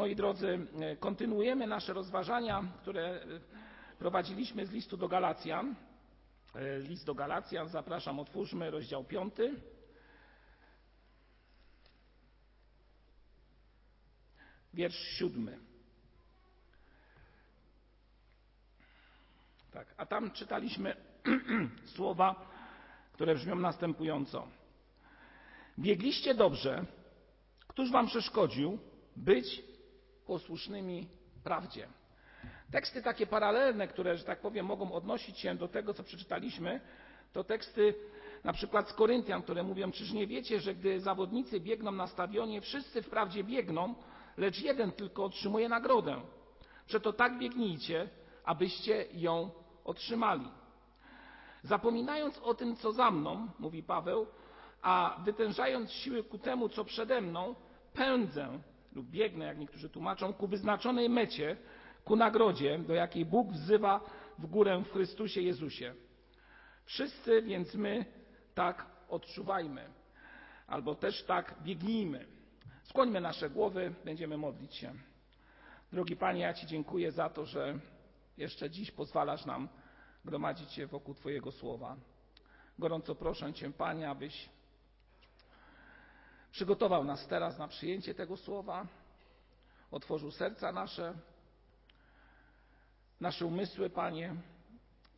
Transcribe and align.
Moi 0.00 0.16
drodzy, 0.16 0.58
kontynuujemy 1.00 1.66
nasze 1.66 1.92
rozważania, 1.92 2.64
które 2.82 3.20
prowadziliśmy 3.98 4.66
z 4.66 4.70
listu 4.70 4.96
do 4.96 5.08
Galacjan. 5.08 5.74
List 6.78 7.06
do 7.06 7.14
Galacjan, 7.14 7.68
zapraszam, 7.68 8.20
otwórzmy 8.20 8.70
rozdział 8.70 9.04
5. 9.04 9.34
Wiersz 14.74 15.18
siódmy. 15.18 15.58
Tak, 19.70 19.94
a 19.96 20.06
tam 20.06 20.30
czytaliśmy 20.30 20.96
słowa, 21.96 22.46
które 23.12 23.34
brzmią 23.34 23.54
następująco. 23.54 24.48
Biegliście 25.78 26.34
dobrze, 26.34 26.84
któż 27.68 27.90
wam 27.90 28.06
przeszkodził 28.06 28.78
być 29.16 29.69
posłusznymi 30.30 31.08
prawdzie? 31.44 31.88
Teksty 32.70 33.02
takie 33.02 33.26
paralelne, 33.26 33.88
które, 33.88 34.16
że 34.16 34.24
tak 34.24 34.40
powiem, 34.40 34.66
mogą 34.66 34.92
odnosić 34.92 35.38
się 35.38 35.54
do 35.54 35.68
tego, 35.68 35.94
co 35.94 36.02
przeczytaliśmy, 36.02 36.80
to 37.32 37.44
teksty 37.44 37.94
na 38.44 38.52
przykład 38.52 38.88
z 38.90 38.92
Koryntian, 38.92 39.42
które 39.42 39.62
mówią, 39.62 39.92
czyż 39.92 40.12
nie 40.12 40.26
wiecie, 40.26 40.60
że 40.60 40.74
gdy 40.74 41.00
zawodnicy 41.00 41.60
biegną 41.60 41.92
na 41.92 42.06
stadionie, 42.06 42.60
wszyscy 42.60 43.02
wprawdzie 43.02 43.44
biegną, 43.44 43.94
lecz 44.36 44.62
jeden 44.62 44.92
tylko 44.92 45.24
otrzymuje 45.24 45.68
nagrodę. 45.68 46.20
Przeto 46.86 47.12
tak 47.12 47.38
biegnijcie, 47.38 48.08
abyście 48.44 49.04
ją 49.12 49.50
otrzymali. 49.84 50.48
Zapominając 51.62 52.38
o 52.38 52.54
tym, 52.54 52.76
co 52.76 52.92
za 52.92 53.10
mną, 53.10 53.48
mówi 53.58 53.82
Paweł, 53.82 54.26
a 54.82 55.20
wytężając 55.24 55.92
siły 55.92 56.24
ku 56.24 56.38
temu, 56.38 56.68
co 56.68 56.84
przede 56.84 57.20
mną, 57.20 57.54
pędzę 57.92 58.60
lub 58.92 59.06
biegnę, 59.06 59.44
jak 59.44 59.58
niektórzy 59.58 59.90
tłumaczą, 59.90 60.32
ku 60.32 60.46
wyznaczonej 60.46 61.08
mecie, 61.08 61.56
ku 62.04 62.16
nagrodzie, 62.16 62.78
do 62.78 62.94
jakiej 62.94 63.24
Bóg 63.24 63.52
wzywa 63.52 64.00
w 64.38 64.46
górę 64.46 64.82
w 64.86 64.92
Chrystusie 64.92 65.40
Jezusie. 65.40 65.94
Wszyscy 66.84 67.42
więc 67.42 67.74
my 67.74 68.04
tak 68.54 68.86
odczuwajmy, 69.08 69.88
albo 70.66 70.94
też 70.94 71.22
tak 71.24 71.54
biegnijmy. 71.62 72.26
Skłońmy 72.82 73.20
nasze 73.20 73.50
głowy, 73.50 73.94
będziemy 74.04 74.36
modlić 74.36 74.74
się. 74.74 74.94
Drogi 75.92 76.16
Panie, 76.16 76.40
ja 76.40 76.54
Ci 76.54 76.66
dziękuję 76.66 77.12
za 77.12 77.28
to, 77.28 77.46
że 77.46 77.78
jeszcze 78.36 78.70
dziś 78.70 78.90
pozwalasz 78.90 79.46
nam 79.46 79.68
gromadzić 80.24 80.72
się 80.72 80.86
wokół 80.86 81.14
Twojego 81.14 81.52
słowa. 81.52 81.96
Gorąco 82.78 83.14
proszę 83.14 83.52
Cię, 83.52 83.72
Panie, 83.72 84.10
abyś 84.10 84.48
przygotował 86.50 87.04
nas 87.04 87.26
teraz 87.26 87.58
na 87.58 87.68
przyjęcie 87.68 88.14
tego 88.14 88.36
słowa, 88.36 88.86
otworzył 89.90 90.30
serca 90.30 90.72
nasze, 90.72 91.14
nasze 93.20 93.46
umysły, 93.46 93.90
Panie, 93.90 94.36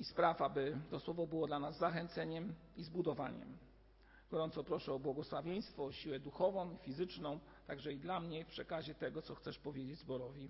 i 0.01 0.05
spraw, 0.05 0.43
aby 0.43 0.79
to 0.91 1.01
słowo 1.01 1.27
było 1.27 1.47
dla 1.47 1.59
nas 1.59 1.79
zachęceniem 1.79 2.55
i 2.77 2.85
zbudowaniem. 2.85 3.59
Gorąco 4.31 4.65
proszę 4.65 4.93
o 4.93 4.99
błogosławieństwo, 4.99 5.85
o 5.85 5.93
siłę 5.93 6.21
duchową, 6.21 6.77
fizyczną, 6.77 7.41
także 7.67 7.93
i 7.93 7.99
dla 7.99 8.21
mnie 8.21 8.45
w 8.45 8.49
przekazie 8.49 8.95
tego, 8.95 9.23
co 9.23 9.35
chcesz 9.35 9.59
powiedzieć 9.59 9.99
zborowi. 9.99 10.49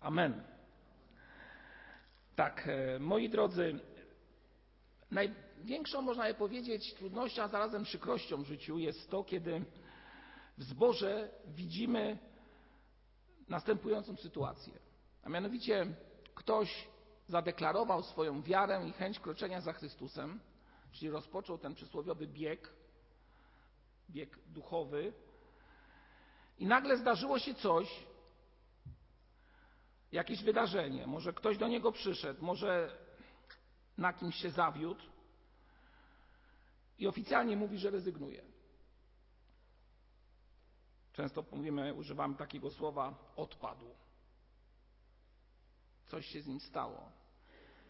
Amen. 0.00 0.42
Tak, 2.36 2.68
moi 3.00 3.28
drodzy, 3.28 3.80
największą, 5.10 6.02
można 6.02 6.28
je 6.28 6.34
powiedzieć, 6.34 6.94
trudnością, 6.94 7.42
a 7.42 7.48
zarazem 7.48 7.84
przykrością 7.84 8.42
w 8.42 8.46
życiu 8.46 8.78
jest 8.78 9.10
to, 9.10 9.24
kiedy 9.24 9.64
w 10.60 10.62
zborze 10.62 11.30
widzimy 11.46 12.18
następującą 13.48 14.16
sytuację. 14.16 14.72
A 15.22 15.28
mianowicie 15.28 15.86
ktoś 16.34 16.88
zadeklarował 17.28 18.02
swoją 18.02 18.42
wiarę 18.42 18.88
i 18.88 18.92
chęć 18.92 19.20
kroczenia 19.20 19.60
za 19.60 19.72
Chrystusem, 19.72 20.40
czyli 20.92 21.10
rozpoczął 21.10 21.58
ten 21.58 21.74
przysłowiowy 21.74 22.26
bieg, 22.26 22.72
bieg 24.10 24.38
duchowy, 24.46 25.12
i 26.58 26.66
nagle 26.66 26.96
zdarzyło 26.96 27.38
się 27.38 27.54
coś, 27.54 28.06
jakieś 30.12 30.42
wydarzenie, 30.42 31.06
może 31.06 31.32
ktoś 31.32 31.58
do 31.58 31.68
niego 31.68 31.92
przyszedł, 31.92 32.44
może 32.44 32.98
na 33.98 34.12
kimś 34.12 34.36
się 34.36 34.50
zawiódł 34.50 35.02
i 36.98 37.06
oficjalnie 37.06 37.56
mówi, 37.56 37.78
że 37.78 37.90
rezygnuje. 37.90 38.50
Często 41.12 41.44
mówimy, 41.52 41.94
używamy 41.94 42.34
takiego 42.34 42.70
słowa 42.70 43.32
odpadł. 43.36 43.86
Coś 46.06 46.26
się 46.26 46.42
z 46.42 46.46
nim 46.46 46.60
stało. 46.60 47.12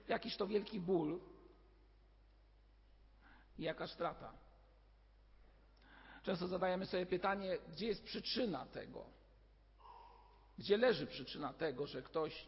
Jakiś 0.08 0.36
to 0.36 0.47
wielki 0.47 0.81
ból 0.81 1.20
i 3.58 3.62
jaka 3.62 3.86
strata. 3.86 4.32
Często 6.22 6.48
zadajemy 6.48 6.86
sobie 6.86 7.06
pytanie, 7.06 7.58
gdzie 7.69 7.86
jest 7.86 8.04
przyczyna 8.04 8.66
tego? 8.66 9.04
Gdzie 10.58 10.76
leży 10.76 11.06
przyczyna 11.06 11.52
tego, 11.52 11.87
że 11.87 12.02
ktoś 12.02 12.47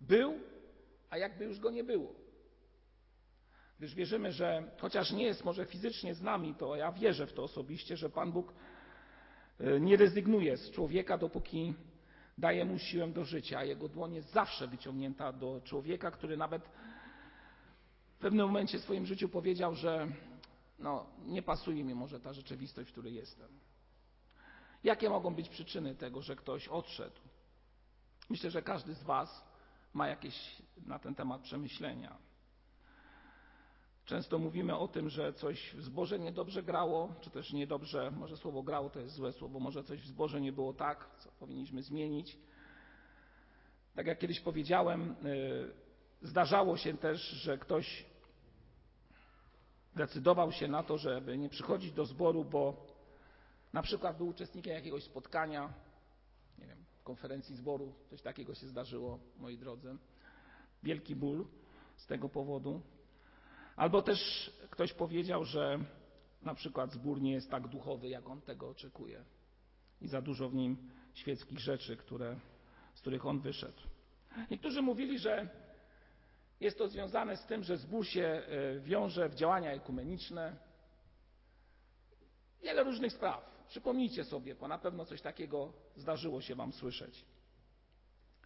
był, 0.00 0.40
a 1.10 1.18
jakby 1.18 1.44
już 1.44 1.60
go 1.60 1.70
nie 1.70 1.84
było? 1.84 2.14
Gdyż 3.78 3.94
wierzymy, 3.94 4.32
że 4.32 4.70
chociaż 4.80 5.12
nie 5.12 5.24
jest 5.24 5.44
może 5.44 5.66
fizycznie 5.66 6.14
z 6.14 6.22
nami, 6.22 6.54
to 6.54 6.76
ja 6.76 6.92
wierzę 6.92 7.26
w 7.26 7.32
to 7.32 7.42
osobiście, 7.42 7.96
że 7.96 8.10
Pan 8.10 8.32
Bóg 8.32 8.54
nie 9.80 9.96
rezygnuje 9.96 10.56
z 10.56 10.70
człowieka, 10.70 11.18
dopóki 11.18 11.74
daje 12.38 12.64
mu 12.64 12.78
siłę 12.78 13.08
do 13.08 13.24
życia, 13.24 13.64
jego 13.64 13.88
dłoń 13.88 14.14
jest 14.14 14.32
zawsze 14.32 14.68
wyciągnięta 14.68 15.32
do 15.32 15.60
człowieka, 15.64 16.10
który 16.10 16.36
nawet 16.36 16.62
w 18.18 18.20
pewnym 18.20 18.46
momencie 18.46 18.78
w 18.78 18.82
swoim 18.82 19.06
życiu 19.06 19.28
powiedział, 19.28 19.74
że 19.74 20.08
no, 20.78 21.06
nie 21.26 21.42
pasuje 21.42 21.84
mi 21.84 21.94
może 21.94 22.20
ta 22.20 22.32
rzeczywistość, 22.32 22.88
w 22.88 22.92
której 22.92 23.14
jestem. 23.14 23.48
Jakie 24.84 25.10
mogą 25.10 25.34
być 25.34 25.48
przyczyny 25.48 25.94
tego, 25.94 26.22
że 26.22 26.36
ktoś 26.36 26.68
odszedł? 26.68 27.16
Myślę, 28.30 28.50
że 28.50 28.62
każdy 28.62 28.94
z 28.94 29.02
Was 29.02 29.44
ma 29.94 30.08
jakieś 30.08 30.62
na 30.86 30.98
ten 30.98 31.14
temat 31.14 31.40
przemyślenia. 31.42 32.27
Często 34.08 34.38
mówimy 34.38 34.76
o 34.76 34.88
tym, 34.88 35.10
że 35.10 35.32
coś 35.32 35.74
w 35.74 35.82
zborze 35.82 36.18
niedobrze 36.18 36.62
grało, 36.62 37.14
czy 37.20 37.30
też 37.30 37.52
niedobrze, 37.52 38.10
może 38.10 38.36
słowo 38.36 38.62
grało 38.62 38.90
to 38.90 39.00
jest 39.00 39.14
złe 39.14 39.32
słowo, 39.32 39.60
może 39.60 39.84
coś 39.84 40.00
w 40.02 40.06
zborze 40.06 40.40
nie 40.40 40.52
było 40.52 40.72
tak, 40.72 41.10
co 41.18 41.30
powinniśmy 41.30 41.82
zmienić. 41.82 42.38
Tak 43.94 44.06
jak 44.06 44.18
kiedyś 44.18 44.40
powiedziałem, 44.40 45.16
zdarzało 46.22 46.76
się 46.76 46.96
też, 46.96 47.20
że 47.20 47.58
ktoś 47.58 48.06
decydował 49.96 50.52
się 50.52 50.68
na 50.68 50.82
to, 50.82 50.98
żeby 50.98 51.38
nie 51.38 51.48
przychodzić 51.48 51.92
do 51.92 52.06
zboru, 52.06 52.44
bo 52.44 52.86
na 53.72 53.82
przykład 53.82 54.16
był 54.16 54.28
uczestnikiem 54.28 54.74
jakiegoś 54.74 55.04
spotkania, 55.04 55.72
nie 56.58 56.66
wiem, 56.66 56.84
konferencji 57.04 57.56
zboru, 57.56 57.92
coś 58.10 58.22
takiego 58.22 58.54
się 58.54 58.66
zdarzyło, 58.66 59.18
moi 59.38 59.58
drodzy. 59.58 59.96
Wielki 60.82 61.16
ból 61.16 61.46
z 61.96 62.06
tego 62.06 62.28
powodu. 62.28 62.82
Albo 63.78 64.02
też 64.02 64.50
ktoś 64.70 64.92
powiedział, 64.92 65.44
że 65.44 65.78
na 66.42 66.54
przykład 66.54 66.92
zbór 66.92 67.20
nie 67.20 67.32
jest 67.32 67.50
tak 67.50 67.68
duchowy, 67.68 68.08
jak 68.08 68.28
on 68.28 68.40
tego 68.40 68.68
oczekuje. 68.68 69.24
I 70.00 70.08
za 70.08 70.22
dużo 70.22 70.48
w 70.48 70.54
nim 70.54 70.90
świeckich 71.14 71.58
rzeczy, 71.58 71.96
które, 71.96 72.36
z 72.94 73.00
których 73.00 73.26
on 73.26 73.40
wyszedł. 73.40 73.82
Niektórzy 74.50 74.82
mówili, 74.82 75.18
że 75.18 75.48
jest 76.60 76.78
to 76.78 76.88
związane 76.88 77.36
z 77.36 77.46
tym, 77.46 77.64
że 77.64 77.76
zbór 77.76 78.06
się 78.06 78.42
wiąże 78.80 79.28
w 79.28 79.34
działania 79.34 79.72
ekumeniczne. 79.72 80.56
Wiele 82.62 82.84
różnych 82.84 83.12
spraw. 83.12 83.64
Przypomnijcie 83.68 84.24
sobie, 84.24 84.54
bo 84.54 84.68
na 84.68 84.78
pewno 84.78 85.04
coś 85.04 85.22
takiego 85.22 85.72
zdarzyło 85.96 86.40
się 86.40 86.54
Wam 86.54 86.72
słyszeć. 86.72 87.24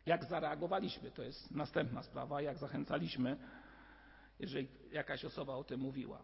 Jak 0.06 0.25
zareagowaliśmy, 0.25 1.11
to 1.11 1.23
jest 1.23 1.50
następna 1.50 2.02
sprawa, 2.02 2.43
jak 2.43 2.58
zachęcaliśmy 2.58 3.37
jeżeli 4.43 4.69
jakaś 4.93 5.25
osoba 5.25 5.55
o 5.55 5.65
tym 5.65 5.81
mówiła. 5.81 6.19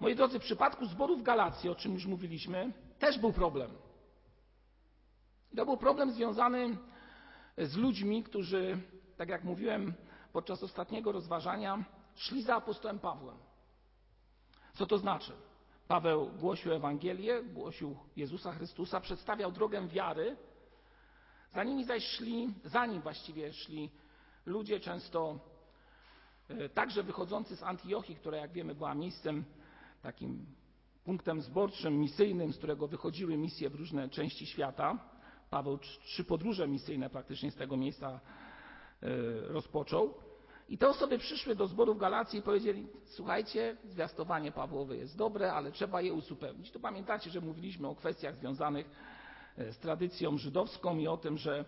Moi 0.00 0.14
drodzy, 0.14 0.38
w 0.38 0.42
przypadku 0.42 0.86
zborów 0.86 1.22
Galacji, 1.22 1.70
o 1.70 1.74
czym 1.74 1.94
już 1.94 2.06
mówiliśmy, 2.06 2.72
też 2.98 3.18
był 3.18 3.32
problem. 3.32 3.70
To 5.56 5.66
był 5.66 5.76
problem 5.76 6.12
związany 6.12 6.76
z 7.58 7.76
ludźmi, 7.76 8.22
którzy, 8.22 8.78
tak 9.16 9.28
jak 9.28 9.44
mówiłem 9.44 9.94
podczas 10.32 10.62
ostatniego 10.62 11.12
rozważania, 11.12 11.84
szli 12.14 12.42
za 12.42 12.56
apostołem 12.56 12.98
Pawłem. 12.98 13.36
Co 14.74 14.86
to 14.86 14.98
znaczy? 14.98 15.32
Paweł 15.88 16.30
głosił 16.38 16.72
Ewangelię, 16.72 17.42
głosił 17.42 17.96
Jezusa 18.16 18.52
Chrystusa, 18.52 19.00
przedstawiał 19.00 19.52
drogę 19.52 19.88
wiary. 19.88 20.36
Za 21.54 21.64
nimi 21.64 21.84
zaś 21.84 22.04
szli, 22.04 22.54
za 22.64 22.86
nim 22.86 23.00
właściwie 23.00 23.52
szli 23.52 23.90
ludzie 24.46 24.80
często 24.80 25.38
także 26.74 27.02
wychodzący 27.02 27.56
z 27.56 27.62
Antiochii, 27.62 28.16
która 28.16 28.38
jak 28.38 28.52
wiemy 28.52 28.74
była 28.74 28.94
miejscem 28.94 29.44
takim 30.02 30.46
punktem 31.04 31.40
zborczym, 31.40 32.00
misyjnym, 32.00 32.52
z 32.52 32.58
którego 32.58 32.88
wychodziły 32.88 33.36
misje 33.36 33.70
w 33.70 33.74
różne 33.74 34.08
części 34.08 34.46
świata, 34.46 34.98
Paweł 35.50 35.78
trzy 35.78 36.24
podróże 36.24 36.68
misyjne 36.68 37.10
praktycznie 37.10 37.50
z 37.50 37.56
tego 37.56 37.76
miejsca 37.76 38.20
rozpoczął. 39.48 40.14
I 40.68 40.78
te 40.78 40.88
osoby 40.88 41.18
przyszły 41.18 41.54
do 41.54 41.66
zboru 41.66 41.94
w 41.94 41.98
Galacji 41.98 42.38
i 42.38 42.42
powiedzieli: 42.42 42.86
Słuchajcie, 43.04 43.76
zwiastowanie 43.84 44.52
Pawłowe 44.52 44.96
jest 44.96 45.16
dobre, 45.16 45.52
ale 45.52 45.72
trzeba 45.72 46.02
je 46.02 46.12
uzupełnić. 46.12 46.70
To 46.70 46.80
pamiętacie, 46.80 47.30
że 47.30 47.40
mówiliśmy 47.40 47.88
o 47.88 47.94
kwestiach 47.94 48.36
związanych 48.36 48.90
z 49.56 49.78
tradycją 49.78 50.38
żydowską 50.38 50.98
i 50.98 51.06
o 51.06 51.16
tym, 51.16 51.38
że 51.38 51.64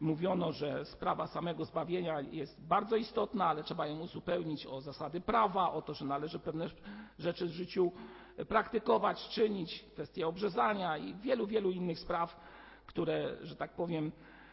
mówiono, 0.00 0.52
że 0.52 0.84
sprawa 0.84 1.26
samego 1.26 1.64
zbawienia 1.64 2.20
jest 2.20 2.66
bardzo 2.66 2.96
istotna, 2.96 3.46
ale 3.46 3.62
trzeba 3.62 3.86
ją 3.86 4.00
uzupełnić 4.00 4.66
o 4.66 4.80
zasady 4.80 5.20
prawa, 5.20 5.72
o 5.72 5.82
to, 5.82 5.94
że 5.94 6.04
należy 6.04 6.38
pewne 6.38 6.70
rzeczy 7.18 7.46
w 7.46 7.50
życiu 7.50 7.92
praktykować, 8.48 9.28
czynić, 9.28 9.84
kwestie 9.92 10.26
obrzezania 10.26 10.98
i 10.98 11.14
wielu, 11.14 11.46
wielu 11.46 11.70
innych 11.70 11.98
spraw, 11.98 12.40
które, 12.86 13.36
że 13.42 13.56
tak 13.56 13.74
powiem, 13.74 14.12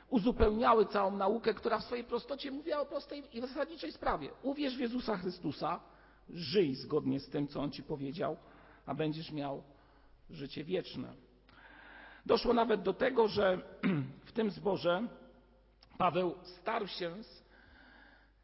uzupełniały 0.10 0.86
całą 0.86 1.18
naukę, 1.18 1.54
która 1.54 1.80
w 1.80 1.84
swojej 1.84 2.04
prostocie 2.04 2.51
mówiła 2.51 2.80
o 2.80 2.86
prostej 2.86 3.38
i 3.38 3.42
zasadniczej 3.42 3.92
sprawie. 3.92 4.30
Uwierz 4.44 4.78
w 4.78 4.80
Jezusa 4.80 5.18
Chrystusa, 5.18 5.80
żyj 6.30 6.75
zgodnie 6.75 7.19
z 7.19 7.30
tym, 7.30 7.48
co 7.48 7.60
On 7.62 7.72
ci 7.72 7.84
powiedział, 7.84 8.38
a 8.86 8.95
będziesz 8.95 9.31
miał 9.31 9.63
życie 10.30 10.63
wieczne. 10.63 11.13
Doszło 12.25 12.54
nawet 12.54 12.81
do 12.81 12.94
tego, 12.94 13.28
że 13.28 13.57
w 14.25 14.31
tym 14.31 14.51
zborze 14.51 15.07
Paweł 15.98 16.36
starł 16.44 16.88
się 16.88 17.24
z 17.24 17.44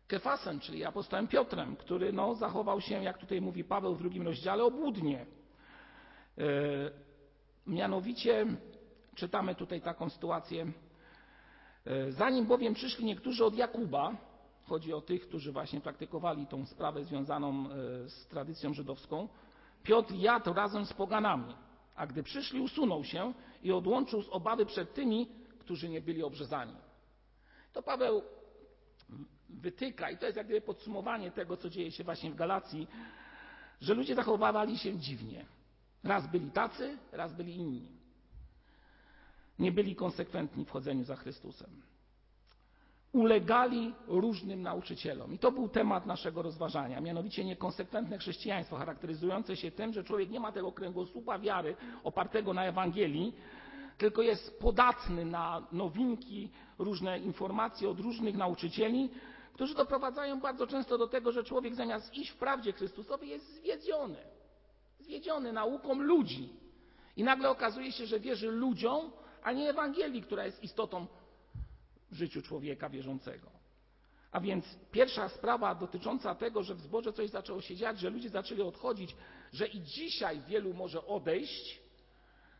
Kefasem, 0.07 0.60
czyli 0.60 0.86
apostołem 0.86 1.28
Piotrem, 1.28 1.75
który 1.75 2.13
no, 2.13 2.36
zachował 2.36 2.81
się, 2.81 3.04
jak 3.04 3.18
tutaj 3.18 3.42
mówi 3.42 3.63
Paweł 3.63 3.96
w 3.96 4.00
drugim 4.00 4.24
rozdziale, 4.24 4.63
obłudnie. 4.63 5.25
Yy, 6.38 6.46
mianowicie 7.68 8.46
czytamy 9.16 9.56
tutaj 9.56 9.81
taką 9.81 10.10
sytuację. 10.10 10.72
Yy, 11.86 12.12
zanim 12.12 12.46
bowiem 12.46 12.74
przyszli 12.74 13.06
niektórzy 13.06 13.46
od 13.46 13.56
Jakuba, 13.56 14.16
chodzi 14.63 14.94
o 14.94 15.01
tych, 15.01 15.28
którzy 15.28 15.51
właśnie 15.51 15.81
praktykowali 15.81 16.48
tą 16.48 16.66
sprawę 16.66 17.04
związaną 17.04 17.63
yy, 17.63 18.10
z 18.10 18.28
tradycją 18.28 18.74
żydowską, 18.74 19.28
Piotr 19.84 20.13
jadł 20.13 20.54
razem 20.54 20.86
z 20.86 20.94
poganami, 20.94 21.56
a 21.96 22.07
gdy 22.07 22.24
przyszli, 22.24 22.62
usunął 22.62 23.04
się 23.04 23.34
i 23.63 23.72
odłączył 23.72 24.22
z 24.22 24.30
obawy 24.30 24.66
przed 24.66 24.94
tymi, 24.94 25.28
którzy 25.60 25.90
nie 25.90 26.01
byli 26.01 26.24
obrzezani. 26.24 26.88
To 27.74 27.83
Paweł 27.83 28.21
wytyka, 29.50 30.10
i 30.10 30.18
to 30.18 30.25
jest 30.25 30.38
jak 30.38 30.45
gdyby 30.45 30.62
podsumowanie 30.62 31.31
tego, 31.31 31.57
co 31.57 31.69
dzieje 31.69 31.92
się 31.92 32.04
właśnie 32.04 32.31
w 32.31 32.36
Galacji, 32.36 32.88
że 33.81 33.94
ludzie 33.94 34.16
zachowywali 34.16 34.77
się 34.77 34.98
dziwnie. 34.98 35.45
Raz 36.04 36.27
byli 36.27 36.51
tacy, 36.51 36.98
raz 37.12 37.33
byli 37.33 37.56
inni. 37.56 37.88
Nie 39.60 39.71
byli 39.71 39.95
konsekwentni 39.95 40.66
w 40.66 40.69
chodzeniu 40.69 41.04
za 41.04 41.16
Chrystusem. 41.16 41.81
Ulegali 43.12 43.94
różnym 44.07 44.62
nauczycielom. 44.62 45.33
I 45.33 45.39
to 45.39 45.51
był 45.51 45.69
temat 45.69 46.06
naszego 46.06 46.42
rozważania, 46.42 47.01
mianowicie 47.01 47.45
niekonsekwentne 47.45 48.18
chrześcijaństwo, 48.18 48.75
charakteryzujące 48.77 49.56
się 49.56 49.72
tym, 49.72 49.94
że 49.94 50.04
człowiek 50.04 50.30
nie 50.30 50.39
ma 50.39 50.51
tego 50.51 50.72
kręgosłupa 50.72 51.39
wiary 51.39 51.75
opartego 52.04 52.54
na 52.54 52.65
Ewangelii, 52.65 53.33
tylko 54.00 54.22
jest 54.22 54.60
podatny 54.60 55.25
na 55.25 55.68
nowinki, 55.72 56.50
różne 56.78 57.19
informacje 57.19 57.90
od 57.90 58.00
różnych 58.00 58.36
nauczycieli, 58.36 59.10
którzy 59.54 59.75
doprowadzają 59.75 60.40
bardzo 60.40 60.68
często 60.68 60.98
do 60.98 61.07
tego, 61.07 61.31
że 61.31 61.44
człowiek 61.44 61.75
zamiast 61.75 62.13
iść 62.13 62.31
w 62.31 62.38
prawdzie 62.38 62.74
Chrystusowej 62.74 63.30
jest 63.30 63.56
zwiedziony. 63.56 64.18
Zwiedziony 65.00 65.54
nauką 65.54 65.94
ludzi. 65.94 66.50
I 67.16 67.24
nagle 67.24 67.50
okazuje 67.50 67.92
się, 67.92 68.06
że 68.06 68.19
wierzy 68.19 68.51
ludziom, 68.51 69.12
a 69.44 69.51
nie 69.51 69.69
Ewangelii, 69.69 70.22
która 70.22 70.46
jest 70.46 70.63
istotą 70.63 71.07
w 72.12 72.16
życiu 72.16 72.42
człowieka 72.42 72.90
wierzącego. 72.90 73.50
A 74.31 74.40
więc 74.40 74.66
pierwsza 74.92 75.30
sprawa 75.30 75.75
dotycząca 75.75 76.36
tego, 76.36 76.63
że 76.63 76.75
w 76.75 76.81
zborze 76.81 77.13
coś 77.13 77.30
zaczęło 77.30 77.62
się 77.62 77.75
dziać, 77.75 78.00
że 78.00 78.10
ludzie 78.10 78.30
zaczęli 78.30 78.62
odchodzić, 78.62 79.16
że 79.54 79.68
i 79.68 79.81
dzisiaj 79.81 80.42
wielu 80.48 80.74
może 80.74 81.06
odejść, 81.07 81.88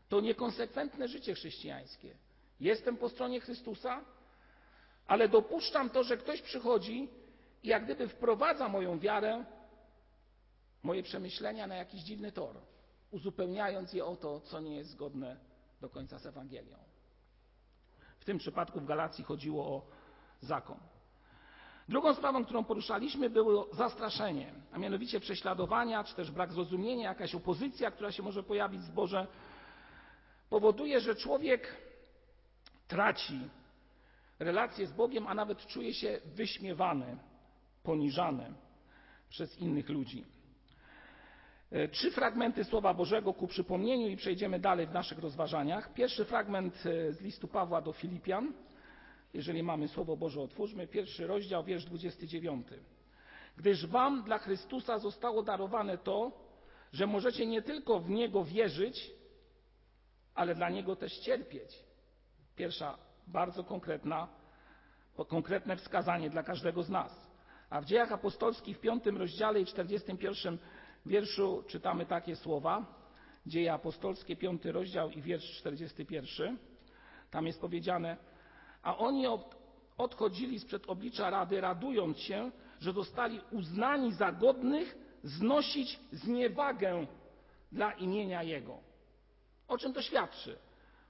to 0.10 0.22
niekonsekwentne 0.22 1.08
życie 1.08 1.34
chrześcijańskie. 1.34 2.16
Jestem 2.60 2.98
po 2.98 3.10
stronie 3.10 3.40
Chrystusa, 3.40 4.02
ale 5.08 5.30
dopuszczam 5.30 5.90
to, 5.90 6.04
że 6.04 6.18
ktoś 6.18 6.42
przychodzi 6.42 7.10
i 7.64 7.68
jak 7.68 7.86
gdyby 7.86 8.08
wprowadza 8.08 8.70
moją 8.70 9.00
wiarę, 9.00 9.46
moje 10.84 11.04
przemyślenia 11.04 11.68
na 11.68 11.76
jakiś 11.76 12.02
dziwny 12.02 12.32
tor, 12.32 12.56
uzupełniając 13.12 13.94
je 13.94 14.06
o 14.06 14.16
to, 14.16 14.40
co 14.40 14.60
nie 14.60 14.76
jest 14.76 14.90
zgodne 14.90 15.38
do 15.82 15.90
końca 15.90 16.20
z 16.20 16.26
Ewangelią. 16.26 16.78
W 18.20 18.26
tym 18.26 18.38
przypadku 18.38 18.80
w 18.80 18.86
Galacji 18.86 19.24
chodziło 19.24 19.66
o 19.66 19.86
zakon. 20.42 20.78
Drugą 21.90 22.14
sprawą, 22.16 22.46
którą 22.46 22.64
poruszaliśmy, 22.64 23.30
było 23.30 23.68
zastraszenie, 23.74 24.54
a 24.72 24.78
mianowicie 24.78 25.20
prześladowania, 25.20 26.04
czy 26.04 26.16
też 26.16 26.32
brak 26.32 26.54
zrozumienia, 26.54 27.10
jakaś 27.10 27.36
opozycja, 27.36 27.92
która 27.92 28.12
się 28.12 28.24
może 28.24 28.44
pojawić 28.44 28.82
w 28.82 28.86
zborze, 28.86 29.28
powoduje, 30.50 31.00
że 31.00 31.16
człowiek 31.16 31.76
traci 32.88 33.40
relacje 34.40 34.88
z 34.88 34.92
Bogiem, 34.92 35.28
a 35.28 35.34
nawet 35.34 35.66
czuje 35.66 35.94
się 35.94 36.20
wyśmiewany, 36.26 37.18
poniżany 37.84 38.54
przez 39.30 39.58
innych 39.58 39.90
ludzi. 39.90 40.26
Trzy 41.92 42.12
fragmenty 42.12 42.64
Słowa 42.64 42.94
Bożego 42.94 43.34
ku 43.34 43.48
przypomnieniu 43.48 44.08
i 44.08 44.18
przejdziemy 44.18 44.60
dalej 44.60 44.88
w 44.88 44.94
naszych 44.94 45.20
rozważaniach. 45.20 45.94
Pierwszy 45.94 46.26
fragment 46.26 46.76
z 47.10 47.22
listu 47.22 47.48
Pawła 47.48 47.82
do 47.82 47.94
Filipian. 47.94 48.54
Jeżeli 49.34 49.64
mamy 49.64 49.88
Słowo 49.88 50.18
Boże, 50.18 50.42
otwórzmy. 50.42 50.88
Pierwszy 50.88 51.28
rozdział, 51.28 51.64
wiersz 51.64 51.86
29. 51.86 52.68
Gdyż 53.58 53.86
wam 53.86 54.24
dla 54.24 54.38
Chrystusa 54.38 55.00
zostało 55.00 55.44
darowane 55.44 55.98
to, 55.98 56.32
że 56.94 57.08
możecie 57.08 57.46
nie 57.46 57.62
tylko 57.62 58.00
w 58.00 58.10
Niego 58.10 58.44
wierzyć, 58.44 59.12
ale 60.40 60.56
dla 60.56 60.70
Niego 60.70 60.96
też 60.96 61.18
cierpieć. 61.18 61.80
Pierwsza 62.56 62.98
bardzo 63.28 63.64
konkretna, 63.64 64.28
konkretne 65.28 65.76
wskazanie 65.76 66.30
dla 66.30 66.44
każdego 66.44 66.84
z 66.84 66.90
nas. 66.90 67.30
A 67.70 67.82
w 67.82 67.86
dziejach 67.86 68.12
apostolskich 68.12 68.78
w 68.78 68.80
piątym 68.80 69.18
rozdziale 69.18 69.62
i 69.62 69.66
41 69.66 70.58
wierszu 71.06 71.64
czytamy 71.68 72.06
takie 72.06 72.36
słowa. 72.36 72.86
Dzieje 73.46 73.74
apostolskie, 73.74 74.36
piąty 74.36 74.72
rozdział 74.72 75.10
i 75.10 75.22
wiersz 75.22 75.58
41. 75.58 76.58
Tam 77.32 77.48
jest 77.48 77.62
powiedziane, 77.62 78.18
a 78.84 78.98
oni 78.98 79.26
odchodzili 79.98 80.60
sprzed 80.60 80.90
oblicza 80.90 81.30
rady, 81.30 81.62
radując 81.62 82.18
się, 82.18 82.52
że 82.80 82.94
zostali 82.94 83.42
uznani 83.52 84.14
za 84.14 84.32
godnych 84.32 84.98
znosić 85.24 86.00
zniewagę 86.12 87.08
dla 87.72 87.92
imienia 87.92 88.44
Jego. 88.44 88.89
O 89.70 89.78
czym 89.78 89.94
to 89.94 90.02
świadczy? 90.02 90.58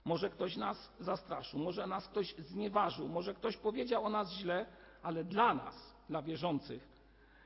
Może 0.05 0.29
ktoś 0.29 0.57
nas 0.57 0.91
zastraszył, 0.99 1.59
może 1.59 1.87
nas 1.87 2.07
ktoś 2.07 2.35
znieważył, 2.35 3.07
może 3.07 3.33
ktoś 3.33 3.57
powiedział 3.57 4.05
o 4.05 4.09
nas 4.09 4.31
źle, 4.31 4.65
ale 5.01 5.23
dla 5.23 5.53
nas, 5.53 5.95
dla 6.09 6.21
wierzących, 6.21 6.87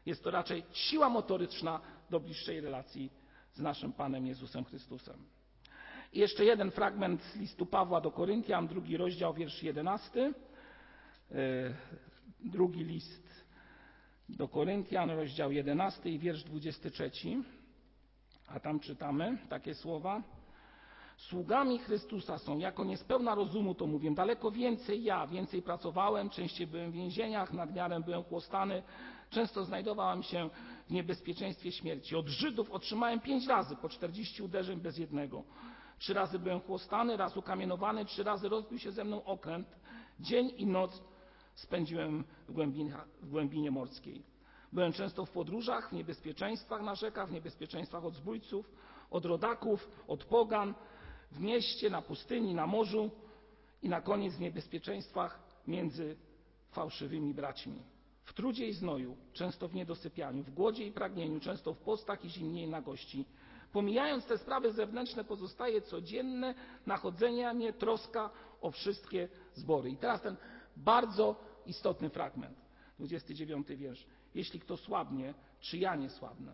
jest 0.06 0.24
to 0.24 0.32
raczej 0.32 0.64
siła 0.74 1.10
motoryczna 1.10 1.82
do 2.10 2.20
bliższej 2.20 2.62
relacji 2.62 3.12
z 3.54 3.60
naszym 3.60 3.94
Panem 3.94 4.28
Jezusem 4.28 4.66
Chrystusem. 4.66 5.18
I 6.14 6.20
jeszcze 6.20 6.46
jeden 6.46 6.72
fragment 6.72 7.24
z 7.24 7.36
listu 7.36 7.66
Pawła 7.66 8.02
do 8.02 8.12
Koryntian, 8.12 8.68
drugi 8.68 8.98
rozdział, 8.98 9.34
wiersz 9.34 9.64
11. 9.64 10.34
Drugi 12.40 12.84
list 12.84 13.46
do 14.30 14.48
Koryntian, 14.48 15.10
rozdział 15.10 15.52
11 15.52 16.10
i 16.10 16.20
wiersz 16.20 16.44
23. 16.44 17.12
A 18.48 18.60
tam 18.60 18.80
czytamy 18.80 19.38
takie 19.50 19.76
słowa. 19.76 20.22
Sługami 21.30 21.80
Chrystusa 21.80 22.38
są, 22.38 22.58
jako 22.58 22.84
niespełna 22.84 23.36
rozumu 23.36 23.76
to 23.76 23.88
mówię, 23.88 24.12
daleko 24.12 24.52
więcej 24.52 25.04
ja, 25.04 25.28
więcej 25.28 25.62
pracowałem, 25.62 26.30
częściej 26.30 26.68
byłem 26.68 26.92
w 26.92 26.94
więzieniach, 26.94 27.54
nadmiarem 27.54 28.04
byłem 28.04 28.24
chłostany, 28.24 28.84
często 29.30 29.64
znajdowałem 29.66 30.24
się 30.24 30.50
w 30.88 30.92
niebezpieczeństwie 30.92 31.72
śmierci. 31.72 32.16
Od 32.16 32.28
Żydów 32.28 32.72
otrzymałem 32.72 33.20
pięć 33.20 33.48
razy 33.48 33.76
po 33.76 33.90
czterdzieści 33.90 34.44
uderzeń 34.44 34.80
bez 34.80 34.98
jednego. 34.98 35.44
Trzy 36.00 36.14
razy 36.14 36.40
byłem 36.40 36.60
chłostany, 36.60 37.18
raz 37.18 37.38
ukamienowany, 37.38 38.06
trzy 38.06 38.24
razy 38.24 38.50
rozbił 38.50 38.80
się 38.80 38.92
ze 38.92 39.04
mną 39.04 39.24
okręt. 39.24 39.68
Dzień 40.20 40.52
i 40.58 40.66
noc 40.66 41.04
spędziłem 41.56 42.24
w, 42.48 42.52
głębinie, 42.54 42.94
w 43.22 43.30
głębinie 43.30 43.72
morskiej. 43.72 44.24
Byłem 44.74 44.94
często 44.94 45.26
w 45.26 45.32
podróżach, 45.32 45.90
w 45.90 45.94
niebezpieczeństwach 45.94 46.82
na 46.82 46.96
rzekach, 46.96 47.30
w 47.30 47.32
niebezpieczeństwach 47.32 48.06
od 48.06 48.16
zbójców, 48.16 48.72
od 49.12 49.26
rodaków, 49.26 49.90
od 50.08 50.24
pogan, 50.24 50.74
w 51.34 51.40
mieście, 51.40 51.90
na 51.90 52.02
pustyni, 52.02 52.54
na 52.54 52.68
morzu 52.68 53.12
i 53.82 53.90
na 53.90 54.02
koniec 54.02 54.34
w 54.34 54.40
niebezpieczeństwach 54.40 55.40
między 55.68 56.16
fałszywymi 56.72 57.34
braćmi. 57.34 57.82
W 58.24 58.34
trudzie 58.34 58.68
i 58.68 58.74
znoju, 58.74 59.18
często 59.34 59.68
w 59.68 59.76
niedosypianiu, 59.76 60.44
w 60.44 60.54
głodzie 60.54 60.88
i 60.88 60.92
pragnieniu, 60.92 61.40
często 61.40 61.74
w 61.74 61.78
postach 61.78 62.26
i 62.26 62.30
zimnie 62.30 62.64
i 62.64 62.68
nagości. 62.68 63.26
Pomijając 63.72 64.26
te 64.26 64.38
sprawy 64.38 64.72
zewnętrzne, 64.72 65.24
pozostaje 65.24 65.82
codzienne 65.82 66.56
nachodzenie 66.86 67.54
mnie, 67.54 67.74
troska 67.74 68.30
o 68.62 68.72
wszystkie 68.72 69.30
zbory. 69.54 69.90
I 69.90 69.98
teraz 69.98 70.22
ten 70.22 70.36
bardzo 70.78 71.36
istotny 71.66 72.10
fragment, 72.10 72.58
29 73.00 73.68
wiersz. 73.68 74.06
Jeśli 74.36 74.60
kto 74.60 74.78
słabnie, 74.78 75.34
czy 75.60 75.78
ja 75.78 75.96
nie 75.96 76.10
słabnę? 76.10 76.54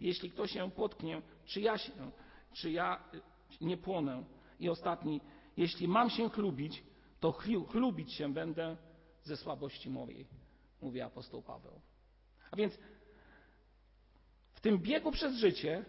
Jeśli 0.00 0.30
kto 0.30 0.46
się 0.46 0.70
potknie, 0.70 1.22
czy 1.44 1.60
ja, 1.60 1.78
się, 1.78 1.92
czy 2.52 2.70
ja 2.70 3.04
nie 3.60 3.76
płonę? 3.76 4.24
I 4.60 4.68
ostatni, 4.68 5.20
jeśli 5.56 5.88
mam 5.88 6.10
się 6.10 6.30
chlubić, 6.30 6.84
to 7.20 7.32
chlubić 7.68 8.12
się 8.12 8.32
będę 8.32 8.76
ze 9.22 9.36
słabości 9.36 9.90
mojej, 9.90 10.26
mówi 10.82 11.00
apostoł 11.00 11.42
Paweł. 11.42 11.80
A 12.50 12.56
więc 12.56 12.78
w 14.52 14.60
tym 14.60 14.78
biegu 14.78 15.12
przez 15.12 15.36
życie 15.36 15.84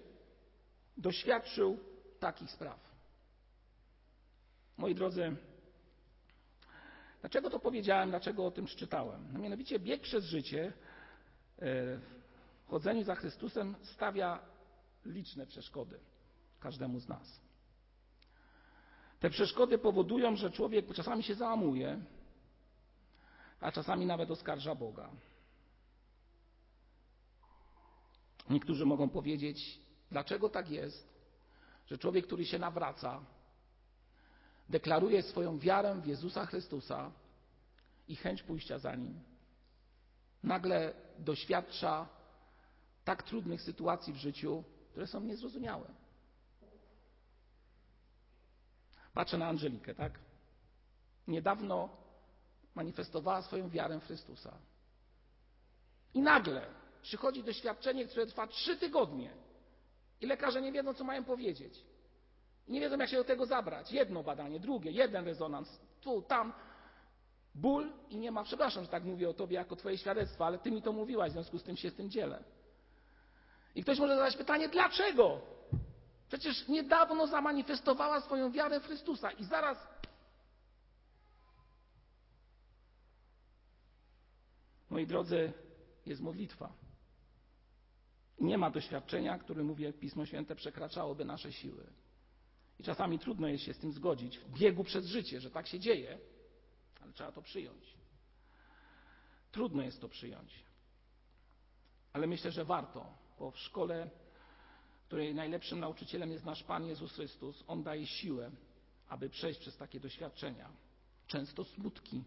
doświadczył 0.97 1.79
takich 2.19 2.51
spraw. 2.51 2.79
Moi 4.77 4.95
drodzy, 4.95 5.35
dlaczego 7.21 7.49
to 7.49 7.59
powiedziałem, 7.59 8.09
dlaczego 8.09 8.45
o 8.45 8.51
tym 8.51 8.67
czytałem? 8.67 9.33
No 9.33 9.39
mianowicie 9.39 9.79
bieg 9.79 10.01
przez 10.01 10.25
życie 10.25 10.65
e, 10.65 11.97
w 12.65 12.67
chodzeniu 12.67 13.03
za 13.03 13.15
Chrystusem 13.15 13.75
stawia 13.81 14.39
liczne 15.05 15.45
przeszkody 15.45 15.99
każdemu 16.59 16.99
z 16.99 17.07
nas. 17.07 17.41
Te 19.23 19.29
przeszkody 19.29 19.77
powodują, 19.77 20.35
że 20.35 20.51
człowiek 20.51 20.93
czasami 20.93 21.23
się 21.23 21.35
załamuje, 21.35 21.99
a 23.59 23.71
czasami 23.71 24.05
nawet 24.05 24.31
oskarża 24.31 24.75
Boga. 24.75 25.09
Niektórzy 28.49 28.85
mogą 28.85 29.09
powiedzieć, 29.09 29.79
dlaczego 30.11 30.49
tak 30.49 30.69
jest, 30.69 31.09
że 31.87 31.97
człowiek, 31.97 32.27
który 32.27 32.45
się 32.45 32.59
nawraca, 32.59 33.21
deklaruje 34.69 35.23
swoją 35.23 35.59
wiarę 35.59 36.01
w 36.01 36.07
Jezusa 36.07 36.45
Chrystusa 36.45 37.11
i 38.07 38.15
chęć 38.15 38.43
pójścia 38.43 38.79
za 38.79 38.95
nim, 38.95 39.19
nagle 40.43 40.93
doświadcza 41.19 42.07
tak 43.05 43.23
trudnych 43.23 43.61
sytuacji 43.61 44.13
w 44.13 44.17
życiu, 44.17 44.63
które 44.91 45.07
są 45.07 45.19
niezrozumiałe. 45.21 46.02
Patrzę 49.13 49.37
na 49.37 49.47
Angelikę, 49.47 49.95
tak? 49.95 50.19
Niedawno 51.27 51.89
manifestowała 52.75 53.41
swoją 53.41 53.69
wiarę 53.69 53.99
w 53.99 54.05
Chrystusa. 54.05 54.57
I 56.13 56.21
nagle 56.21 56.65
przychodzi 57.01 57.43
doświadczenie, 57.43 58.05
które 58.05 58.25
trwa 58.25 58.47
trzy 58.47 58.77
tygodnie. 58.77 59.33
I 60.21 60.25
lekarze 60.25 60.61
nie 60.61 60.71
wiedzą, 60.71 60.93
co 60.93 61.03
mają 61.03 61.23
powiedzieć. 61.23 61.83
Nie 62.67 62.79
wiedzą, 62.79 62.97
jak 62.97 63.09
się 63.09 63.17
do 63.17 63.23
tego 63.23 63.45
zabrać. 63.45 63.91
Jedno 63.91 64.23
badanie, 64.23 64.59
drugie, 64.59 64.91
jeden 64.91 65.25
rezonans, 65.25 65.79
tu, 66.01 66.21
tam. 66.21 66.53
Ból 67.55 67.91
i 68.09 68.17
nie 68.17 68.31
ma, 68.31 68.43
przepraszam, 68.43 68.83
że 68.83 68.89
tak 68.89 69.03
mówię 69.03 69.29
o 69.29 69.33
tobie 69.33 69.55
jako 69.55 69.75
twoje 69.75 69.97
świadectwo, 69.97 70.45
ale 70.45 70.59
ty 70.59 70.71
mi 70.71 70.81
to 70.81 70.93
mówiłaś, 70.93 71.29
w 71.29 71.33
związku 71.33 71.59
z 71.59 71.63
tym 71.63 71.77
się 71.77 71.89
z 71.89 71.95
tym 71.95 72.09
dzielę. 72.09 72.43
I 73.75 73.83
ktoś 73.83 73.99
może 73.99 74.15
zadać 74.15 74.37
pytanie, 74.37 74.69
dlaczego? 74.69 75.41
Przecież 76.27 76.67
niedawno 76.67 77.27
zamanifestowała 77.27 78.21
swoją 78.21 78.51
wiarę 78.51 78.79
w 78.79 78.85
Chrystusa 78.85 79.31
i 79.31 79.43
zaraz. 79.43 79.87
Moi 84.89 85.07
drodzy, 85.07 85.53
jest 86.05 86.21
modlitwa. 86.21 86.73
Nie 88.39 88.57
ma 88.57 88.69
doświadczenia, 88.69 89.39
które, 89.39 89.63
mówię, 89.63 89.93
Pismo 89.93 90.25
Święte 90.25 90.55
przekraczałoby 90.55 91.25
nasze 91.25 91.51
siły. 91.53 91.87
I 92.79 92.83
czasami 92.83 93.19
trudno 93.19 93.47
jest 93.47 93.63
się 93.63 93.73
z 93.73 93.79
tym 93.79 93.91
zgodzić 93.91 94.39
w 94.39 94.59
biegu 94.59 94.83
przez 94.83 95.05
życie, 95.05 95.41
że 95.41 95.51
tak 95.51 95.67
się 95.67 95.79
dzieje, 95.79 96.19
ale 97.01 97.13
trzeba 97.13 97.31
to 97.31 97.41
przyjąć. 97.41 97.97
Trudno 99.51 99.83
jest 99.83 100.01
to 100.01 100.09
przyjąć. 100.09 100.63
Ale 102.13 102.27
myślę, 102.27 102.51
że 102.51 102.65
warto, 102.65 103.17
bo 103.39 103.51
w 103.51 103.59
szkole 103.59 104.09
której 105.13 105.35
najlepszym 105.35 105.79
nauczycielem 105.79 106.31
jest 106.31 106.45
nasz 106.45 106.63
Pan 106.63 106.85
Jezus 106.85 107.13
Chrystus, 107.13 107.63
On 107.67 107.83
daje 107.83 108.07
siłę, 108.07 108.51
aby 109.09 109.29
przejść 109.29 109.59
przez 109.59 109.77
takie 109.77 109.99
doświadczenia. 109.99 110.69
Często 111.27 111.63
smutki, 111.63 112.23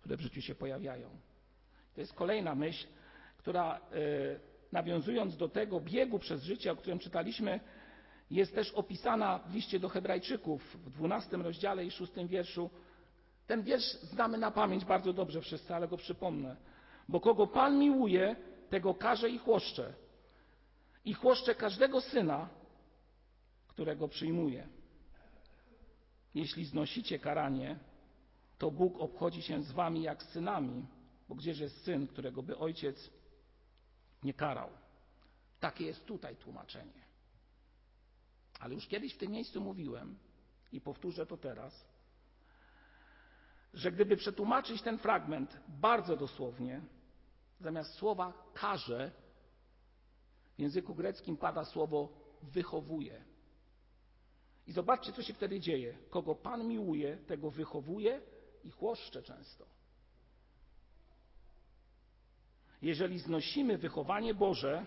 które 0.00 0.16
w 0.16 0.20
życiu 0.20 0.42
się 0.42 0.54
pojawiają. 0.54 1.10
To 1.94 2.00
jest 2.00 2.14
kolejna 2.14 2.54
myśl, 2.54 2.86
która 3.38 3.76
e, 3.76 3.80
nawiązując 4.72 5.36
do 5.36 5.48
tego 5.48 5.80
biegu 5.80 6.18
przez 6.18 6.42
życie, 6.42 6.72
o 6.72 6.76
którym 6.76 6.98
czytaliśmy, 6.98 7.60
jest 8.30 8.54
też 8.54 8.70
opisana 8.70 9.38
w 9.38 9.54
liście 9.54 9.80
do 9.80 9.88
Hebrajczyków 9.88 10.76
w 10.86 10.90
12 10.90 11.36
rozdziale 11.36 11.84
i 11.84 11.90
6 11.90 12.12
wierszu. 12.26 12.70
Ten 13.46 13.62
wiersz 13.62 13.92
znamy 13.92 14.38
na 14.38 14.50
pamięć 14.50 14.84
bardzo 14.84 15.12
dobrze 15.12 15.40
wszyscy, 15.40 15.74
ale 15.74 15.88
go 15.88 15.96
przypomnę. 15.96 16.56
Bo 17.08 17.20
kogo 17.20 17.46
Pan 17.46 17.78
miłuje, 17.78 18.36
tego 18.70 18.94
karze 18.94 19.30
i 19.30 19.38
chłoszcze 19.38 20.01
i 21.04 21.14
chłoszcze 21.14 21.54
każdego 21.54 22.00
syna, 22.00 22.48
którego 23.68 24.08
przyjmuje. 24.08 24.68
Jeśli 26.34 26.64
znosicie 26.64 27.18
karanie, 27.18 27.78
to 28.58 28.70
Bóg 28.70 29.00
obchodzi 29.00 29.42
się 29.42 29.62
z 29.62 29.72
wami 29.72 30.02
jak 30.02 30.22
z 30.22 30.28
synami, 30.28 30.86
bo 31.28 31.34
gdzież 31.34 31.58
jest 31.58 31.84
syn, 31.84 32.06
którego 32.06 32.42
by 32.42 32.58
ojciec 32.58 33.10
nie 34.22 34.34
karał. 34.34 34.70
Takie 35.60 35.84
jest 35.84 36.06
tutaj 36.06 36.36
tłumaczenie. 36.36 37.02
Ale 38.60 38.74
już 38.74 38.86
kiedyś 38.86 39.14
w 39.14 39.18
tym 39.18 39.32
miejscu 39.32 39.60
mówiłem 39.60 40.18
i 40.72 40.80
powtórzę 40.80 41.26
to 41.26 41.36
teraz, 41.36 41.86
że 43.74 43.92
gdyby 43.92 44.16
przetłumaczyć 44.16 44.82
ten 44.82 44.98
fragment 44.98 45.60
bardzo 45.68 46.16
dosłownie, 46.16 46.80
zamiast 47.60 47.94
słowa 47.94 48.32
karze 48.54 49.12
w 50.56 50.58
języku 50.58 50.94
greckim 50.94 51.36
pada 51.36 51.64
słowo 51.64 52.08
wychowuje. 52.42 53.24
I 54.66 54.72
zobaczcie, 54.72 55.12
co 55.12 55.22
się 55.22 55.34
wtedy 55.34 55.60
dzieje. 55.60 55.98
Kogo 56.10 56.34
Pan 56.34 56.68
miłuje, 56.68 57.16
tego 57.16 57.50
wychowuje 57.50 58.20
i 58.64 58.70
chłoszcze 58.70 59.22
często. 59.22 59.66
Jeżeli 62.82 63.18
znosimy 63.18 63.78
wychowanie 63.78 64.34
Boże, 64.34 64.86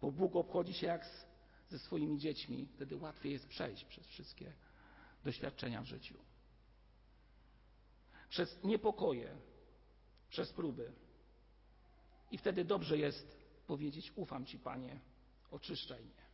bo 0.00 0.12
Bóg 0.12 0.36
obchodzi 0.36 0.74
się 0.74 0.86
jak 0.86 1.06
z, 1.06 1.26
ze 1.68 1.78
swoimi 1.78 2.18
dziećmi, 2.18 2.66
wtedy 2.74 2.96
łatwiej 2.96 3.32
jest 3.32 3.48
przejść 3.48 3.84
przez 3.84 4.06
wszystkie 4.06 4.52
doświadczenia 5.24 5.82
w 5.82 5.84
życiu. 5.84 6.14
Przez 8.28 8.64
niepokoje, 8.64 9.36
przez 10.28 10.52
próby. 10.52 10.92
I 12.30 12.38
wtedy 12.38 12.64
dobrze 12.64 12.98
jest 12.98 13.37
powiedzieć: 13.68 14.12
Ufam 14.16 14.46
Ci, 14.46 14.58
Panie, 14.58 15.00
oczyszczaj 15.50 16.00
mnie. 16.02 16.28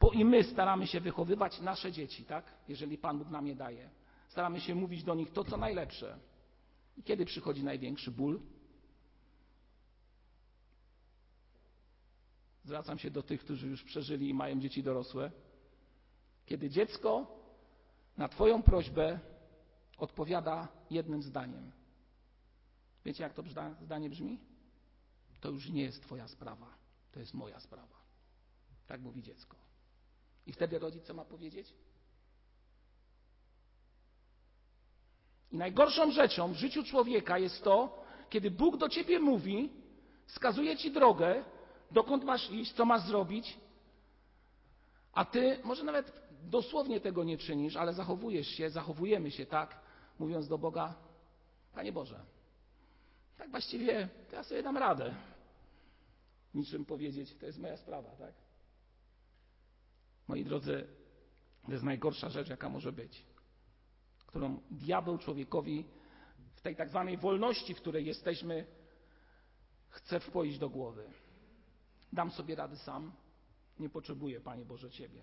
Bo 0.00 0.10
i 0.10 0.24
my 0.24 0.44
staramy 0.44 0.86
się 0.86 1.00
wychowywać 1.00 1.60
nasze 1.60 1.92
dzieci, 1.92 2.24
tak? 2.24 2.54
Jeżeli 2.68 2.98
Pan 2.98 3.18
Bóg 3.18 3.30
nam 3.30 3.46
je 3.46 3.54
daje. 3.54 3.90
Staramy 4.28 4.60
się 4.60 4.74
mówić 4.74 5.04
do 5.04 5.14
nich 5.14 5.32
to, 5.32 5.44
co 5.44 5.56
najlepsze. 5.56 6.18
I 6.96 7.02
kiedy 7.02 7.24
przychodzi 7.24 7.64
największy 7.64 8.10
ból? 8.10 8.40
Zwracam 12.64 12.98
się 12.98 13.10
do 13.10 13.22
tych, 13.22 13.40
którzy 13.40 13.68
już 13.68 13.84
przeżyli 13.84 14.28
i 14.28 14.34
mają 14.34 14.60
dzieci 14.60 14.82
dorosłe. 14.82 15.30
Kiedy 16.46 16.70
dziecko 16.70 17.26
na 18.16 18.28
Twoją 18.28 18.62
prośbę 18.62 19.20
odpowiada 19.98 20.68
jednym 20.90 21.22
zdaniem. 21.22 21.72
Wiecie, 23.04 23.22
jak 23.22 23.34
to 23.34 23.42
zdanie 23.82 24.10
brzmi? 24.10 24.49
To 25.40 25.50
już 25.50 25.68
nie 25.68 25.82
jest 25.82 26.02
Twoja 26.02 26.28
sprawa, 26.28 26.66
to 27.12 27.20
jest 27.20 27.34
moja 27.34 27.60
sprawa. 27.60 27.96
Tak 28.86 29.00
mówi 29.00 29.22
dziecko. 29.22 29.56
I 30.46 30.52
wtedy 30.52 30.78
rodzic 30.78 31.04
co 31.04 31.14
ma 31.14 31.24
powiedzieć? 31.24 31.74
I 35.52 35.56
najgorszą 35.56 36.12
rzeczą 36.12 36.52
w 36.52 36.56
życiu 36.56 36.84
człowieka 36.84 37.38
jest 37.38 37.64
to, 37.64 38.04
kiedy 38.30 38.50
Bóg 38.50 38.76
do 38.76 38.88
ciebie 38.88 39.18
mówi, 39.18 39.70
wskazuje 40.26 40.76
ci 40.76 40.90
drogę, 40.90 41.44
dokąd 41.90 42.24
masz 42.24 42.50
iść, 42.50 42.72
co 42.72 42.84
masz 42.84 43.02
zrobić, 43.02 43.58
a 45.12 45.24
ty 45.24 45.60
może 45.64 45.84
nawet 45.84 46.12
dosłownie 46.42 47.00
tego 47.00 47.24
nie 47.24 47.38
czynisz, 47.38 47.76
ale 47.76 47.92
zachowujesz 47.92 48.46
się, 48.46 48.70
zachowujemy 48.70 49.30
się 49.30 49.46
tak, 49.46 49.80
mówiąc 50.18 50.48
do 50.48 50.58
Boga: 50.58 50.94
Panie 51.74 51.92
Boże, 51.92 52.20
tak 53.38 53.50
właściwie 53.50 54.08
to 54.30 54.36
ja 54.36 54.44
sobie 54.44 54.62
dam 54.62 54.76
radę. 54.76 55.14
Niczym 56.54 56.84
powiedzieć, 56.84 57.34
to 57.34 57.46
jest 57.46 57.58
moja 57.58 57.76
sprawa, 57.76 58.10
tak? 58.10 58.34
Moi 60.28 60.44
drodzy, 60.44 60.86
to 61.66 61.72
jest 61.72 61.84
najgorsza 61.84 62.30
rzecz, 62.30 62.48
jaka 62.48 62.68
może 62.68 62.92
być, 62.92 63.26
którą 64.26 64.60
diabeł 64.70 65.18
człowiekowi 65.18 65.84
w 66.54 66.60
tej 66.60 66.76
tak 66.76 66.88
zwanej 66.88 67.16
wolności, 67.16 67.74
w 67.74 67.80
której 67.80 68.06
jesteśmy, 68.06 68.66
chce 69.88 70.20
wpoić 70.20 70.58
do 70.58 70.70
głowy. 70.70 71.10
Dam 72.12 72.30
sobie 72.30 72.54
rady 72.54 72.76
sam, 72.76 73.12
nie 73.78 73.88
potrzebuję, 73.88 74.40
Panie 74.40 74.64
Boże, 74.64 74.90
Ciebie. 74.90 75.22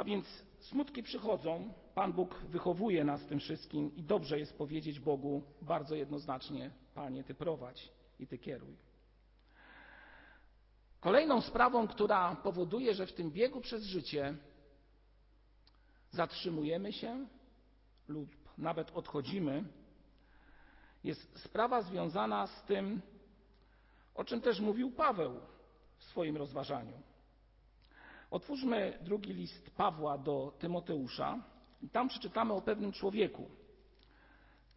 A 0.00 0.04
więc 0.04 0.26
smutki 0.58 1.02
przychodzą, 1.02 1.72
Pan 1.94 2.12
Bóg 2.12 2.34
wychowuje 2.34 3.04
nas 3.04 3.26
tym 3.26 3.40
wszystkim 3.40 3.96
i 3.96 4.02
dobrze 4.02 4.38
jest 4.38 4.58
powiedzieć 4.58 5.00
Bogu 5.00 5.42
bardzo 5.62 5.94
jednoznacznie: 5.94 6.70
Panie, 6.94 7.24
Ty 7.24 7.34
prowadź 7.34 7.92
i 8.18 8.26
Ty 8.26 8.38
kieruj. 8.38 8.76
Kolejną 11.00 11.40
sprawą, 11.40 11.88
która 11.88 12.36
powoduje, 12.36 12.94
że 12.94 13.06
w 13.06 13.12
tym 13.12 13.30
biegu 13.30 13.60
przez 13.60 13.84
życie 13.84 14.34
zatrzymujemy 16.10 16.92
się 16.92 17.26
lub 18.08 18.28
nawet 18.58 18.90
odchodzimy, 18.90 19.64
jest 21.04 21.38
sprawa 21.40 21.82
związana 21.82 22.46
z 22.46 22.62
tym, 22.62 23.02
o 24.14 24.24
czym 24.24 24.40
też 24.40 24.60
mówił 24.60 24.90
Paweł 24.90 25.40
w 25.98 26.04
swoim 26.04 26.36
rozważaniu. 26.36 27.09
Otwórzmy 28.30 28.98
drugi 29.00 29.32
list 29.32 29.70
Pawła 29.70 30.18
do 30.18 30.54
Tymoteusza 30.58 31.44
i 31.82 31.88
tam 31.88 32.08
przeczytamy 32.08 32.52
o 32.52 32.62
pewnym 32.62 32.92
człowieku. 32.92 33.50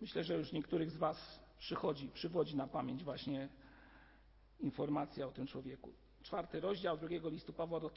Myślę, 0.02 0.24
że 0.24 0.38
już 0.38 0.52
niektórych 0.52 0.92
z 0.92 0.98
Was 0.98 1.40
przychodzi, 1.60 2.10
przywodzi 2.10 2.56
na 2.56 2.68
pamięć 2.68 3.04
właśnie 3.04 3.50
informacja 4.60 5.28
o 5.28 5.32
tym 5.32 5.48
człowieku. 5.48 5.94
Czwarty 6.24 6.60
rozdział 6.60 6.98
drugiego 6.98 7.30
listu 7.30 7.54
Pawła 7.54 7.80
do 7.80 7.92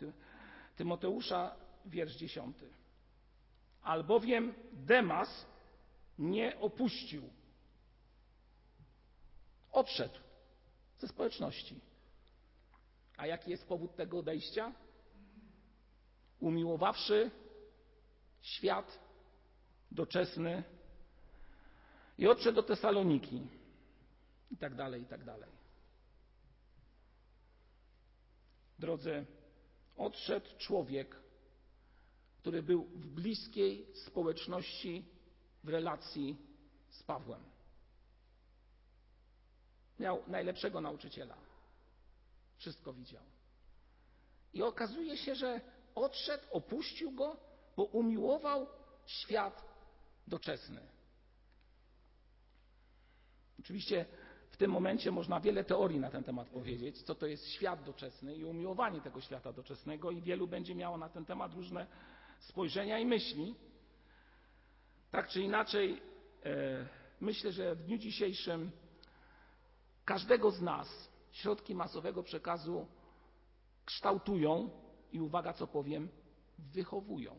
Tymoteusza, 0.76 1.56
wiersz 1.86 2.16
dziesiąty. 2.16 2.68
Albowiem 3.82 4.54
Demas 4.72 5.46
nie 6.18 6.60
opuścił. 6.60 7.22
Odszedł 9.72 10.18
ze 10.98 11.08
społeczności. 11.08 11.80
A 13.16 13.26
jaki 13.26 13.50
jest 13.50 13.68
powód 13.68 13.96
tego 13.96 14.18
odejścia? 14.18 14.72
Umiłowawszy 16.40 17.30
świat 18.42 18.98
doczesny 19.90 20.62
i 22.18 22.28
odszedł 22.28 22.56
do 22.56 22.62
Tesaloniki 22.62 23.46
i 24.50 24.56
tak 24.56 24.74
dalej, 24.74 25.02
i 25.02 25.06
tak 25.06 25.24
dalej. 25.24 25.50
Drodzy, 28.78 29.26
odszedł 29.96 30.46
człowiek, 30.58 31.16
który 32.38 32.62
był 32.62 32.84
w 32.84 33.06
bliskiej 33.06 33.86
społeczności 33.94 35.04
w 35.64 35.68
relacji 35.68 36.36
z 36.90 37.02
Pawłem. 37.02 37.40
Miał 39.98 40.22
najlepszego 40.26 40.80
nauczyciela. 40.80 41.36
Wszystko 42.56 42.92
widział. 42.92 43.22
I 44.54 44.62
okazuje 44.62 45.16
się, 45.16 45.34
że 45.34 45.60
odszedł, 45.96 46.44
opuścił 46.50 47.12
go, 47.12 47.36
bo 47.76 47.84
umiłował 47.84 48.66
świat 49.06 49.64
doczesny. 50.26 50.80
Oczywiście 53.60 54.06
w 54.50 54.56
tym 54.56 54.70
momencie 54.70 55.10
można 55.10 55.40
wiele 55.40 55.64
teorii 55.64 56.00
na 56.00 56.10
ten 56.10 56.24
temat 56.24 56.48
powiedzieć, 56.48 57.02
co 57.02 57.14
to 57.14 57.26
jest 57.26 57.46
świat 57.48 57.84
doczesny 57.84 58.34
i 58.34 58.44
umiłowanie 58.44 59.00
tego 59.00 59.20
świata 59.20 59.52
doczesnego, 59.52 60.10
i 60.10 60.22
wielu 60.22 60.46
będzie 60.46 60.74
miało 60.74 60.98
na 60.98 61.08
ten 61.08 61.24
temat 61.24 61.54
różne 61.54 61.86
spojrzenia 62.40 62.98
i 62.98 63.06
myśli. 63.06 63.54
Tak 65.10 65.28
czy 65.28 65.42
inaczej, 65.42 66.02
e, 66.44 66.86
myślę, 67.20 67.52
że 67.52 67.74
w 67.74 67.82
dniu 67.82 67.98
dzisiejszym 67.98 68.70
każdego 70.04 70.50
z 70.50 70.60
nas 70.62 71.08
środki 71.32 71.74
masowego 71.74 72.22
przekazu 72.22 72.86
kształtują 73.84 74.70
i 75.12 75.20
uwaga, 75.20 75.52
co 75.52 75.66
powiem, 75.66 76.08
wychowują. 76.58 77.36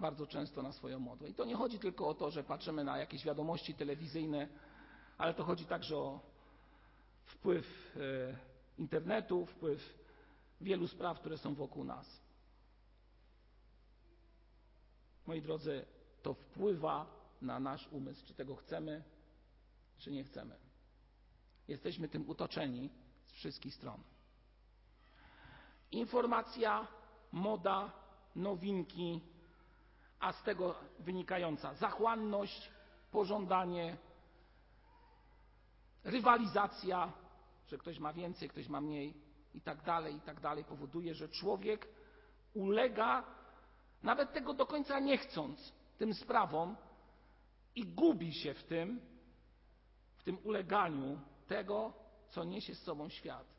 Bardzo 0.00 0.26
często 0.26 0.62
na 0.62 0.72
swoją 0.72 0.98
modłę. 0.98 1.28
I 1.28 1.34
to 1.34 1.44
nie 1.44 1.56
chodzi 1.56 1.78
tylko 1.78 2.08
o 2.08 2.14
to, 2.14 2.30
że 2.30 2.44
patrzymy 2.44 2.84
na 2.84 2.98
jakieś 2.98 3.24
wiadomości 3.24 3.74
telewizyjne, 3.74 4.48
ale 5.18 5.34
to 5.34 5.44
chodzi 5.44 5.64
także 5.64 5.96
o 5.96 6.20
wpływ 7.24 7.96
e, 7.96 8.36
internetu, 8.78 9.46
wpływ 9.46 9.98
wielu 10.60 10.88
spraw, 10.88 11.20
które 11.20 11.38
są 11.38 11.54
wokół 11.54 11.84
nas. 11.84 12.20
Moi 15.26 15.42
drodzy, 15.42 15.86
to 16.22 16.34
wpływa 16.34 17.06
na 17.42 17.60
nasz 17.60 17.88
umysł, 17.92 18.26
czy 18.26 18.34
tego 18.34 18.56
chcemy, 18.56 19.02
czy 19.98 20.10
nie 20.10 20.24
chcemy. 20.24 20.56
Jesteśmy 21.68 22.08
tym 22.08 22.30
otoczeni 22.30 22.90
z 23.26 23.32
wszystkich 23.32 23.74
stron. 23.74 24.02
Informacja, 25.92 26.86
moda, 27.32 27.92
nowinki, 28.36 29.20
a 30.20 30.32
z 30.32 30.42
tego 30.42 30.74
wynikająca 30.98 31.74
zachłanność, 31.74 32.70
pożądanie, 33.10 33.96
rywalizacja, 36.04 37.12
że 37.66 37.78
ktoś 37.78 37.98
ma 37.98 38.12
więcej, 38.12 38.48
ktoś 38.48 38.68
ma 38.68 38.80
mniej 38.80 39.14
i 39.54 39.60
tak 39.60 39.82
dalej, 39.82 40.16
i 40.16 40.20
tak 40.20 40.40
dalej, 40.40 40.64
powoduje, 40.64 41.14
że 41.14 41.28
człowiek 41.28 41.88
ulega, 42.54 43.24
nawet 44.02 44.32
tego 44.32 44.54
do 44.54 44.66
końca 44.66 45.00
nie 45.00 45.18
chcąc, 45.18 45.72
tym 45.98 46.14
sprawom 46.14 46.76
i 47.74 47.84
gubi 47.84 48.34
się 48.34 48.54
w 48.54 48.64
tym, 48.64 49.00
w 50.16 50.22
tym 50.22 50.38
uleganiu 50.44 51.18
tego, 51.46 51.92
co 52.30 52.44
niesie 52.44 52.74
z 52.74 52.82
sobą 52.82 53.08
świat. 53.08 53.53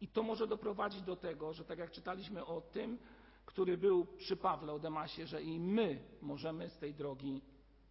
I 0.00 0.08
to 0.08 0.22
może 0.22 0.46
doprowadzić 0.46 1.02
do 1.02 1.16
tego, 1.16 1.52
że 1.52 1.64
tak 1.64 1.78
jak 1.78 1.90
czytaliśmy 1.90 2.46
o 2.46 2.60
tym, 2.60 2.98
który 3.46 3.78
był 3.78 4.06
przy 4.06 4.36
Pawle 4.36 4.72
o 4.72 4.78
Demasie, 4.78 5.26
że 5.26 5.42
i 5.42 5.60
my 5.60 6.04
możemy 6.22 6.70
z 6.70 6.78
tej 6.78 6.94
drogi 6.94 7.42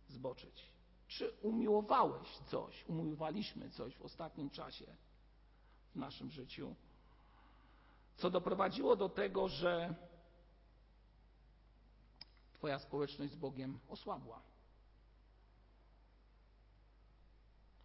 zboczyć. 0.07 0.69
Czy 1.07 1.31
umiłowałeś 1.41 2.37
coś, 2.37 2.85
umiłowaliśmy 2.87 3.69
coś 3.69 3.95
w 3.95 4.01
ostatnim 4.01 4.49
czasie 4.49 4.85
w 5.91 5.95
naszym 5.95 6.31
życiu, 6.31 6.75
co 8.15 8.29
doprowadziło 8.29 8.95
do 8.95 9.09
tego, 9.09 9.47
że 9.47 9.95
Twoja 12.57 12.79
społeczność 12.79 13.31
z 13.31 13.35
Bogiem 13.35 13.79
osłabła? 13.89 14.41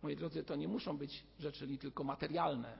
Moi 0.03 0.17
drodzy, 0.17 0.45
to 0.45 0.57
nie 0.57 0.69
muszą 0.69 0.97
być 0.97 1.27
rzeczy 1.39 1.79
tylko 1.79 2.05
materialne. 2.05 2.79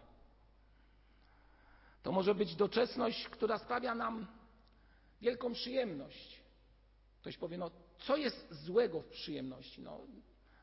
To 2.03 2.13
może 2.13 2.35
być 2.35 2.57
doczesność, 2.57 3.29
która 3.29 3.59
sprawia 3.59 3.95
nam 3.95 4.27
wielką 5.21 5.53
przyjemność. 5.53 6.43
Ktoś 7.21 7.37
powie, 7.37 7.59
no 7.59 7.71
co 7.99 8.17
jest 8.17 8.53
złego 8.65 9.01
w 9.01 9.07
przyjemności? 9.07 9.83
No, 9.83 10.01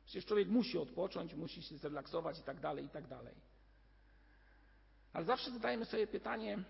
przecież 0.06 0.25
człowiek 0.25 0.47
musi 0.47 0.78
odpocząć, 0.78 1.34
musi 1.34 1.63
się 1.63 1.78
zrelaksować 1.78 2.39
i 2.39 2.43
tak 2.43 2.60
dalej, 2.60 2.86
i 2.86 2.89
tak 2.89 3.08
dalej. 3.08 3.36
Ale 5.13 5.25
zawsze 5.25 5.52
zadajemy 5.52 5.86
sobie 5.86 6.08
pytanie, 6.08 6.63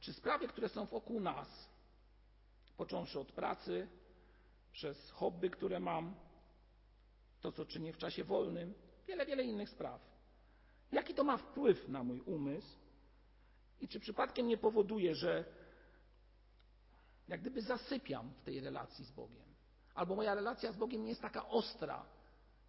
czy 0.00 0.12
sprawy, 0.12 0.48
które 0.48 0.68
są 0.68 0.86
wokół 0.86 1.20
nas, 1.20 1.68
począwszy 2.76 3.20
od 3.20 3.32
pracy, 3.32 3.88
przez 4.72 5.10
hobby, 5.10 5.50
które 5.50 5.80
mam, 5.80 6.14
to 7.40 7.52
co 7.52 7.64
czynię 7.64 7.92
w 7.92 7.98
czasie 7.98 8.24
wolnym, 8.24 8.74
wiele, 9.08 9.26
wiele 9.26 9.42
innych 9.44 9.70
spraw. 9.70 10.00
Jaki 10.92 11.14
to 11.14 11.24
ma 11.24 11.36
wpływ 11.36 11.88
na 11.88 12.04
mój 12.04 12.20
umysł 12.20 12.78
i 13.80 13.88
czy 13.88 14.00
przypadkiem 14.00 14.46
nie 14.46 14.58
powoduje, 14.58 15.14
że 15.14 15.44
jak 17.28 17.40
gdyby 17.40 17.62
zasypiam 17.62 18.30
w 18.30 18.42
tej 18.42 18.60
relacji 18.60 19.04
z 19.04 19.10
Bogiem? 19.10 19.54
Albo 19.94 20.16
moja 20.16 20.34
relacja 20.34 20.72
z 20.72 20.76
Bogiem 20.76 21.02
nie 21.02 21.08
jest 21.08 21.22
taka 21.22 21.48
ostra. 21.48 22.06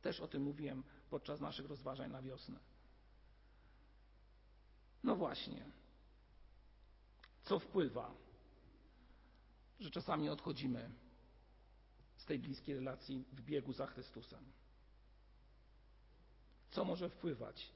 Też 0.01 0.19
o 0.19 0.27
tym 0.27 0.43
mówiłem 0.43 0.83
podczas 1.09 1.39
naszych 1.39 1.65
rozważań 1.69 2.11
na 2.11 2.21
wiosnę. 2.21 2.59
No 5.03 5.15
właśnie. 5.15 5.65
Co 7.43 7.59
wpływa, 7.59 8.13
że 9.79 9.91
czasami 9.91 10.29
odchodzimy 10.29 10.89
z 12.17 12.25
tej 12.25 12.39
bliskiej 12.39 12.75
relacji 12.75 13.25
w 13.31 13.41
biegu 13.41 13.73
za 13.73 13.87
Chrystusem? 13.87 14.51
co 16.71 16.85
może 16.85 17.09
wpływać 17.09 17.71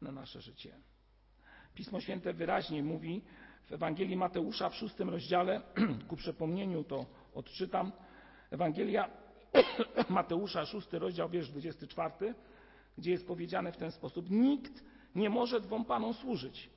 na 0.00 0.12
nasze 0.12 0.40
życie. 0.40 0.80
Pismo 1.74 2.00
Święte 2.00 2.32
wyraźnie 2.32 2.82
mówi 2.82 3.22
w 3.64 3.72
Ewangelii 3.72 4.16
Mateusza 4.16 4.68
w 4.68 4.74
szóstym 4.74 5.10
rozdziale, 5.10 5.62
ku 6.08 6.16
przypomnieniu 6.16 6.84
to 6.84 7.06
odczytam, 7.34 7.92
Ewangelia 8.50 9.10
Mateusza, 10.08 10.66
szósty 10.66 10.98
rozdział, 10.98 11.28
wiersz 11.28 11.50
24, 11.50 12.34
gdzie 12.98 13.10
jest 13.10 13.26
powiedziane 13.26 13.72
w 13.72 13.76
ten 13.76 13.92
sposób: 13.92 14.30
Nikt 14.30 14.84
nie 15.14 15.30
może 15.30 15.60
dwom 15.60 15.84
panom 15.84 16.14
służyć, 16.14 16.70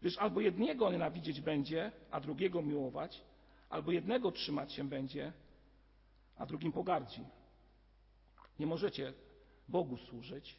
gdyż 0.00 0.18
albo 0.18 0.40
jednego 0.40 0.92
nienawidzieć 0.92 1.40
będzie, 1.40 1.92
a 2.10 2.20
drugiego 2.20 2.62
miłować, 2.62 3.24
albo 3.70 3.92
jednego 3.92 4.32
trzymać 4.32 4.72
się 4.72 4.88
będzie, 4.88 5.32
a 6.36 6.46
drugim 6.46 6.72
pogardzi. 6.72 7.24
Nie 8.58 8.66
możecie 8.66 9.12
Bogu 9.68 9.96
służyć 9.96 10.56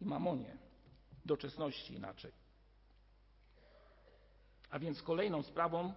i 0.00 0.04
mamonie, 0.04 0.56
doczesności 1.24 1.94
inaczej. 1.94 2.41
A 4.72 4.78
więc 4.78 5.02
kolejną 5.02 5.42
sprawą, 5.42 5.92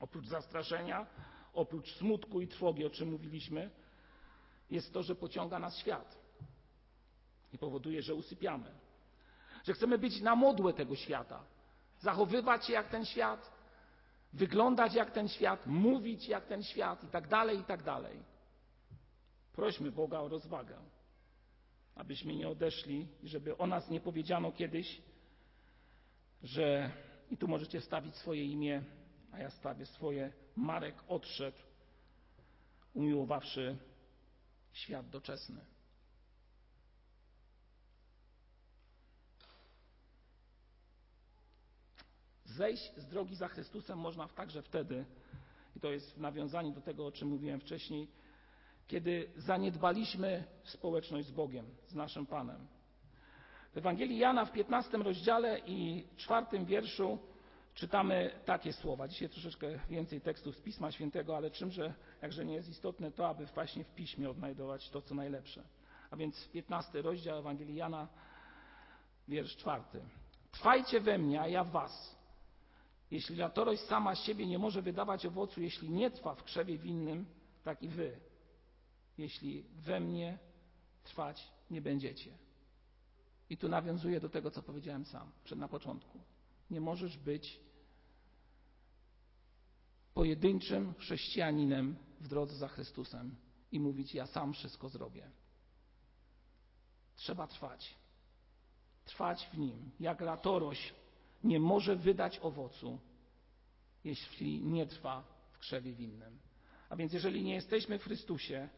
oprócz 0.00 0.26
zastraszenia, 0.26 1.06
oprócz 1.52 1.94
smutku 1.94 2.40
i 2.40 2.48
trwogi, 2.48 2.84
o 2.84 2.90
czym 2.90 3.10
mówiliśmy, 3.10 3.70
jest 4.70 4.92
to, 4.92 5.02
że 5.02 5.14
pociąga 5.14 5.58
nas 5.58 5.78
świat 5.78 6.18
i 7.52 7.58
powoduje, 7.58 8.02
że 8.02 8.14
usypiamy. 8.14 8.70
Że 9.64 9.72
chcemy 9.72 9.98
być 9.98 10.20
na 10.20 10.36
modłę 10.36 10.72
tego 10.72 10.96
świata, 10.96 11.44
zachowywać 12.00 12.66
się 12.66 12.72
jak 12.72 12.88
ten 12.88 13.04
świat, 13.04 13.52
wyglądać 14.32 14.94
jak 14.94 15.10
ten 15.10 15.28
świat, 15.28 15.66
mówić 15.66 16.28
jak 16.28 16.46
ten 16.46 16.62
świat 16.62 17.04
i 17.04 17.08
tak 17.08 17.28
dalej, 17.28 17.58
i 17.58 17.64
tak 17.64 17.82
dalej. 17.82 18.22
Prośmy 19.52 19.90
Boga 19.90 20.20
o 20.20 20.28
rozwagę, 20.28 20.76
abyśmy 21.94 22.34
nie 22.34 22.48
odeszli 22.48 23.08
i 23.22 23.28
żeby 23.28 23.56
o 23.56 23.66
nas 23.66 23.90
nie 23.90 24.00
powiedziano 24.00 24.52
kiedyś, 24.52 25.02
że 26.42 26.90
i 27.30 27.36
tu 27.36 27.48
możecie 27.48 27.80
wstawić 27.80 28.14
swoje 28.16 28.44
imię, 28.44 28.82
a 29.32 29.38
ja 29.38 29.50
stawię 29.50 29.86
swoje. 29.86 30.32
Marek 30.56 30.94
odszedł, 31.08 31.58
umiłowawszy 32.94 33.76
świat 34.72 35.10
doczesny. 35.10 35.60
Zejść 42.44 42.92
z 42.96 43.06
drogi 43.06 43.34
za 43.36 43.48
Chrystusem 43.48 43.98
można 43.98 44.28
także 44.28 44.62
wtedy, 44.62 45.04
i 45.76 45.80
to 45.80 45.90
jest 45.90 46.14
w 46.14 46.20
nawiązaniu 46.20 46.72
do 46.72 46.80
tego, 46.80 47.06
o 47.06 47.12
czym 47.12 47.28
mówiłem 47.28 47.60
wcześniej, 47.60 48.08
kiedy 48.86 49.30
zaniedbaliśmy 49.36 50.44
społeczność 50.64 51.26
z 51.26 51.30
Bogiem, 51.30 51.66
z 51.88 51.94
naszym 51.94 52.26
Panem. 52.26 52.77
W 53.72 53.78
Ewangelii 53.78 54.18
Jana 54.18 54.44
w 54.44 54.52
15 54.52 54.98
rozdziale 54.98 55.60
i 55.66 56.04
czwartym 56.16 56.64
wierszu 56.64 57.18
czytamy 57.74 58.30
takie 58.44 58.72
słowa. 58.72 59.08
Dzisiaj 59.08 59.28
troszeczkę 59.28 59.66
więcej 59.90 60.20
tekstów 60.20 60.56
z 60.56 60.60
Pisma 60.60 60.92
Świętego, 60.92 61.36
ale 61.36 61.50
czymże, 61.50 61.94
jakże 62.22 62.44
nie 62.44 62.54
jest 62.54 62.68
istotne 62.68 63.12
to, 63.12 63.28
aby 63.28 63.46
właśnie 63.46 63.84
w 63.84 63.94
Piśmie 63.94 64.30
odnajdować 64.30 64.90
to, 64.90 65.02
co 65.02 65.14
najlepsze. 65.14 65.62
A 66.10 66.16
więc 66.16 66.48
15 66.48 67.02
rozdział 67.02 67.38
Ewangelii 67.38 67.74
Jana, 67.74 68.08
wiersz 69.28 69.56
czwarty. 69.56 70.00
Trwajcie 70.50 71.00
we 71.00 71.18
mnie, 71.18 71.40
a 71.40 71.48
ja 71.48 71.64
w 71.64 71.70
was. 71.70 72.18
Jeśli 73.10 73.36
latorość 73.36 73.82
sama 73.82 74.14
z 74.14 74.24
siebie 74.24 74.46
nie 74.46 74.58
może 74.58 74.82
wydawać 74.82 75.26
owocu, 75.26 75.60
jeśli 75.60 75.90
nie 75.90 76.10
trwa 76.10 76.34
w 76.34 76.44
krzewie 76.44 76.78
winnym, 76.78 77.26
tak 77.64 77.82
i 77.82 77.88
wy, 77.88 78.20
jeśli 79.18 79.64
we 79.76 80.00
mnie 80.00 80.38
trwać 81.04 81.52
nie 81.70 81.80
będziecie. 81.80 82.30
I 83.50 83.56
tu 83.56 83.68
nawiązuję 83.68 84.20
do 84.20 84.28
tego, 84.28 84.50
co 84.50 84.62
powiedziałem 84.62 85.04
sam 85.04 85.30
przed 85.44 85.58
na 85.58 85.68
początku. 85.68 86.20
Nie 86.70 86.80
możesz 86.80 87.18
być 87.18 87.60
pojedynczym 90.14 90.94
chrześcijaninem 90.94 91.96
w 92.20 92.28
drodze 92.28 92.56
za 92.56 92.68
Chrystusem 92.68 93.36
i 93.72 93.80
mówić: 93.80 94.14
Ja 94.14 94.26
sam 94.26 94.52
wszystko 94.52 94.88
zrobię. 94.88 95.30
Trzeba 97.16 97.46
trwać. 97.46 97.94
Trwać 99.04 99.48
w 99.52 99.58
nim. 99.58 99.90
Jak 100.00 100.20
latoroś 100.20 100.94
nie 101.44 101.60
może 101.60 101.96
wydać 101.96 102.38
owocu, 102.38 102.98
jeśli 104.04 104.60
nie 104.60 104.86
trwa 104.86 105.24
w 105.52 105.58
krzewie 105.58 105.92
winnym. 105.92 106.38
A 106.88 106.96
więc, 106.96 107.12
jeżeli 107.12 107.44
nie 107.44 107.54
jesteśmy 107.54 107.98
w 107.98 108.04
Chrystusie, 108.04 108.68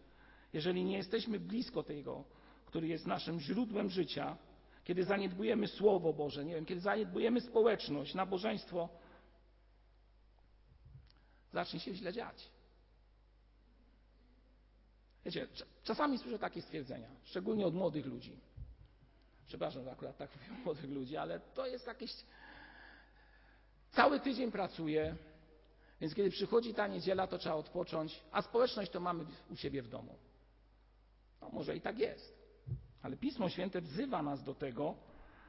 jeżeli 0.53 0.85
nie 0.85 0.97
jesteśmy 0.97 1.41
blisko 1.41 1.83
tego, 1.83 2.25
który 2.67 2.89
jest 2.89 3.07
naszym 3.07 3.41
źródłem 3.41 3.91
życia, 3.91 4.37
kiedy 4.85 5.05
zaniedbujemy 5.05 5.69
Słowo 5.69 6.13
Boże, 6.13 6.45
nie 6.45 6.55
wiem, 6.55 6.67
kiedy 6.67 6.81
zaniedbujemy 6.81 7.41
społeczność, 7.41 8.15
nabożeństwo, 8.15 8.89
zacznie 11.53 11.81
się 11.81 11.95
źle 11.95 12.13
dziać. 12.13 12.51
Wiecie, 15.25 15.49
czasami 15.83 16.19
słyszę 16.19 16.39
takie 16.39 16.63
stwierdzenia, 16.63 17.09
szczególnie 17.25 17.67
od 17.67 17.75
młodych 17.75 18.07
ludzi. 18.07 18.41
Przepraszam, 19.47 19.85
że 19.85 19.93
akurat 19.93 20.17
tak 20.17 20.31
mówię 20.37 20.63
młodych 20.65 20.91
ludzi, 20.91 21.17
ale 21.17 21.41
to 21.41 21.67
jest 21.67 21.87
jakieś. 21.87 22.13
Cały 23.91 24.21
tydzień 24.21 24.53
pracuję, 24.53 25.17
więc 26.01 26.15
kiedy 26.15 26.31
przychodzi 26.31 26.75
ta 26.75 26.87
niedziela, 26.87 27.27
to 27.27 27.39
trzeba 27.39 27.55
odpocząć, 27.55 28.21
a 28.33 28.43
społeczność 28.43 28.91
to 28.91 29.01
mamy 29.01 29.25
u 29.51 29.57
siebie 29.57 29.83
w 29.83 29.89
domu. 29.89 30.15
No 31.41 31.49
może 31.49 31.77
i 31.77 31.81
tak 31.81 31.99
jest. 31.99 32.40
Ale 33.03 33.17
Pismo 33.17 33.49
Święte 33.49 33.81
wzywa 33.81 34.23
nas 34.23 34.45
do 34.45 34.55
tego, 34.55 34.95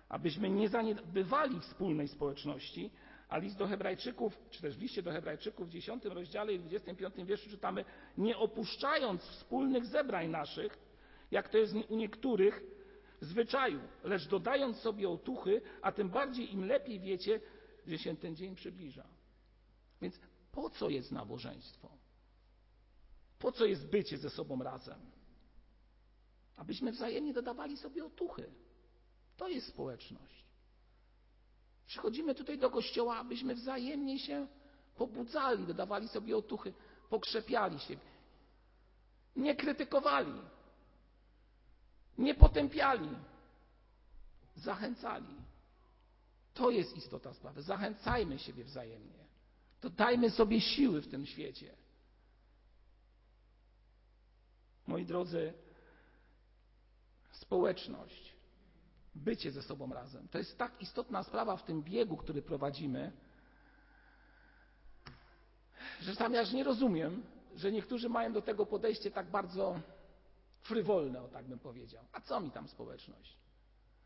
abyśmy 0.10 0.50
nie 0.50 0.70
zaniedbywali 0.70 1.60
wspólnej 1.60 2.08
społeczności, 2.08 2.92
a 3.30 3.38
list 3.38 3.58
do 3.58 3.68
Hebrajczyków, 3.68 4.38
czy 4.50 4.62
też 4.62 4.78
w 4.78 4.82
liście 4.82 5.04
do 5.04 5.12
Hebrajczyków 5.12 5.68
w 5.68 5.72
10 5.72 6.06
rozdziale 6.06 6.54
i 6.54 6.60
25 6.60 7.16
wierszu 7.16 7.50
czytamy, 7.50 7.86
nie 8.18 8.38
opuszczając 8.38 9.22
wspólnych 9.22 9.86
zebrań 9.86 10.30
naszych, 10.30 10.78
jak 11.32 11.50
to 11.50 11.58
jest 11.58 11.76
u 11.90 11.96
niektórych 11.96 12.64
zwyczaju, 13.22 13.80
lecz 14.04 14.28
dodając 14.28 14.78
sobie 14.78 15.10
otuchy, 15.10 15.62
a 15.82 15.92
tym 15.92 16.10
bardziej 16.10 16.54
im 16.54 16.66
lepiej 16.66 17.00
wiecie, 17.00 17.42
że 17.88 17.98
się 17.98 18.18
ten 18.18 18.36
dzień 18.36 18.56
przybliża. 18.56 19.08
Więc 20.02 20.20
po 20.52 20.70
co 20.70 20.90
jest 20.90 21.12
nabożeństwo? 21.12 21.90
Po 23.40 23.52
co 23.52 23.66
jest 23.66 23.90
bycie 23.90 24.18
ze 24.18 24.30
sobą 24.30 24.64
razem? 24.64 25.00
Abyśmy 26.62 26.92
wzajemnie 26.92 27.34
dodawali 27.34 27.78
sobie 27.78 28.06
otuchy. 28.06 28.52
To 29.38 29.48
jest 29.48 29.68
społeczność. 29.68 30.46
Przychodzimy 31.86 32.36
tutaj 32.36 32.58
do 32.58 32.70
kościoła, 32.70 33.18
abyśmy 33.18 33.56
wzajemnie 33.56 34.20
się 34.20 34.48
pobudzali, 34.96 35.66
dodawali 35.66 36.08
sobie 36.08 36.38
otuchy, 36.38 36.74
pokrzepiali 37.10 37.80
się. 37.80 37.98
Nie 39.36 39.56
krytykowali, 39.56 40.34
nie 42.18 42.36
potępiali, 42.36 43.10
zachęcali. 44.56 45.36
To 46.54 46.70
jest 46.70 46.98
istota 46.98 47.34
sprawy. 47.34 47.62
Zachęcajmy 47.62 48.40
siebie 48.40 48.64
wzajemnie. 48.64 49.26
Dodajmy 49.82 50.30
sobie 50.30 50.62
siły 50.62 51.02
w 51.02 51.08
tym 51.08 51.26
świecie. 51.26 51.76
Moi 54.88 55.06
drodzy, 55.06 55.54
społeczność, 57.42 58.36
bycie 59.16 59.52
ze 59.52 59.62
sobą 59.62 59.94
razem. 59.94 60.28
To 60.28 60.38
jest 60.38 60.58
tak 60.58 60.82
istotna 60.82 61.24
sprawa 61.24 61.58
w 61.58 61.64
tym 61.64 61.84
biegu, 61.84 62.18
który 62.18 62.42
prowadzimy, 62.42 63.12
że 66.02 66.16
sam 66.16 66.34
ja 66.34 66.44
nie 66.54 66.64
rozumiem, 66.64 67.24
że 67.56 67.72
niektórzy 67.72 68.10
mają 68.10 68.34
do 68.34 68.42
tego 68.42 68.66
podejście 68.66 69.12
tak 69.12 69.32
bardzo 69.32 69.80
frywolne, 70.62 71.22
o 71.22 71.28
tak 71.28 71.46
bym 71.46 71.60
powiedział. 71.60 72.04
A 72.12 72.22
co 72.22 72.40
mi 72.40 72.52
tam 72.52 72.68
społeczność? 72.68 73.38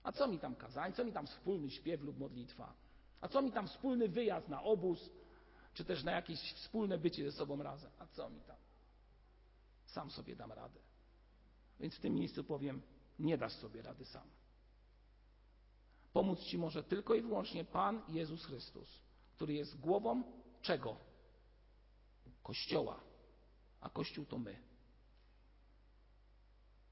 A 0.03 0.11
co 0.11 0.27
mi 0.27 0.39
tam 0.39 0.55
kazań? 0.55 0.93
Co 0.93 1.05
mi 1.05 1.11
tam 1.11 1.27
wspólny 1.27 1.71
śpiew 1.71 2.01
lub 2.01 2.19
modlitwa? 2.19 2.73
A 3.21 3.27
co 3.27 3.41
mi 3.41 3.51
tam 3.51 3.67
wspólny 3.67 4.07
wyjazd 4.09 4.49
na 4.49 4.63
obóz? 4.63 5.09
Czy 5.73 5.85
też 5.85 6.03
na 6.03 6.11
jakieś 6.11 6.53
wspólne 6.53 6.97
bycie 6.97 7.31
ze 7.31 7.37
sobą 7.37 7.63
razem? 7.63 7.91
A 7.99 8.07
co 8.07 8.29
mi 8.29 8.41
tam? 8.41 8.55
Sam 9.85 10.11
sobie 10.11 10.35
dam 10.35 10.51
radę. 10.51 10.79
Więc 11.79 11.95
w 11.95 11.99
tym 11.99 12.15
miejscu 12.15 12.43
powiem, 12.43 12.81
nie 13.19 13.37
dasz 13.37 13.53
sobie 13.53 13.81
rady 13.81 14.05
sam. 14.05 14.27
Pomóc 16.13 16.39
Ci 16.39 16.57
może 16.57 16.83
tylko 16.83 17.15
i 17.15 17.21
wyłącznie 17.21 17.65
Pan 17.65 18.01
Jezus 18.07 18.45
Chrystus, 18.45 18.99
który 19.35 19.53
jest 19.53 19.79
głową 19.79 20.23
czego? 20.61 20.97
Kościoła. 22.43 22.99
A 23.81 23.89
Kościół 23.89 24.25
to 24.25 24.37
my. 24.37 24.55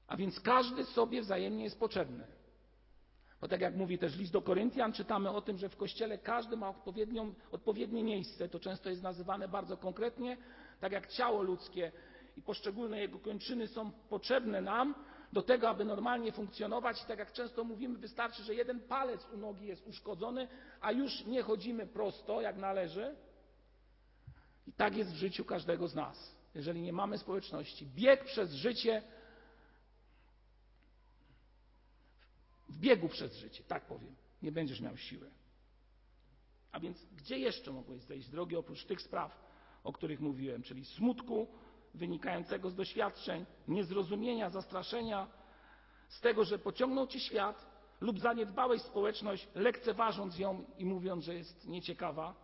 A 0.06 0.16
więc 0.16 0.40
każdy 0.40 0.84
sobie 0.84 1.22
wzajemnie 1.22 1.64
jest 1.64 1.78
potrzebny. 1.78 2.26
Bo 3.40 3.48
tak 3.48 3.60
jak 3.60 3.76
mówi 3.76 3.98
też 3.98 4.16
list 4.16 4.32
do 4.32 4.42
Koryntian, 4.42 4.92
czytamy 4.92 5.30
o 5.30 5.40
tym, 5.42 5.58
że 5.58 5.68
w 5.68 5.76
Kościele 5.76 6.18
każdy 6.18 6.56
ma 6.56 6.74
odpowiednie 7.50 8.04
miejsce. 8.04 8.48
To 8.48 8.60
często 8.60 8.90
jest 8.90 9.02
nazywane 9.02 9.48
bardzo 9.48 9.76
konkretnie, 9.76 10.36
tak 10.80 10.92
jak 10.92 11.06
ciało 11.06 11.42
ludzkie 11.42 11.92
i 12.36 12.42
poszczególne 12.42 13.00
jego 13.00 13.18
kończyny 13.18 13.68
są 13.68 13.90
potrzebne 13.90 14.60
nam, 14.60 14.94
do 15.34 15.42
tego, 15.42 15.68
aby 15.68 15.84
normalnie 15.84 16.32
funkcjonować. 16.32 17.04
Tak 17.04 17.18
jak 17.18 17.32
często 17.32 17.64
mówimy, 17.64 17.98
wystarczy, 17.98 18.42
że 18.42 18.54
jeden 18.54 18.80
palec 18.80 19.26
u 19.32 19.36
nogi 19.36 19.66
jest 19.66 19.86
uszkodzony, 19.86 20.48
a 20.80 20.92
już 20.92 21.24
nie 21.24 21.42
chodzimy 21.42 21.86
prosto, 21.86 22.40
jak 22.40 22.56
należy. 22.56 23.16
I 24.66 24.72
tak 24.72 24.96
jest 24.96 25.12
w 25.12 25.16
życiu 25.16 25.44
każdego 25.44 25.88
z 25.88 25.94
nas. 25.94 26.36
Jeżeli 26.54 26.82
nie 26.82 26.92
mamy 26.92 27.18
społeczności, 27.18 27.86
bieg 27.86 28.24
przez 28.24 28.52
życie, 28.52 29.02
w 32.68 32.78
biegu 32.78 33.08
przez 33.08 33.36
życie, 33.36 33.64
tak 33.68 33.86
powiem, 33.86 34.14
nie 34.42 34.52
będziesz 34.52 34.80
miał 34.80 34.96
siły. 34.96 35.30
A 36.72 36.80
więc 36.80 37.06
gdzie 37.16 37.38
jeszcze 37.38 37.72
mogłeś 37.72 38.02
zejść 38.02 38.28
drogi 38.28 38.56
oprócz 38.56 38.84
tych 38.84 39.02
spraw, 39.02 39.44
o 39.84 39.92
których 39.92 40.20
mówiłem, 40.20 40.62
czyli 40.62 40.84
smutku, 40.84 41.48
wynikającego 41.94 42.70
z 42.70 42.74
doświadczeń, 42.74 43.46
niezrozumienia, 43.68 44.50
zastraszenia, 44.50 45.26
z 46.08 46.20
tego, 46.20 46.44
że 46.44 46.58
pociągnął 46.58 47.06
ci 47.06 47.20
świat 47.20 47.66
lub 48.00 48.20
zaniedbałeś 48.20 48.82
społeczność, 48.82 49.48
lekceważąc 49.54 50.38
ją 50.38 50.64
i 50.78 50.84
mówiąc, 50.84 51.24
że 51.24 51.34
jest 51.34 51.66
nieciekawa. 51.66 52.34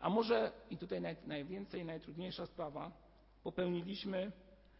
A 0.00 0.10
może, 0.10 0.52
i 0.70 0.78
tutaj 0.78 1.00
naj, 1.00 1.16
najwięcej, 1.26 1.84
najtrudniejsza 1.84 2.46
sprawa, 2.46 2.92
popełniliśmy 3.42 4.32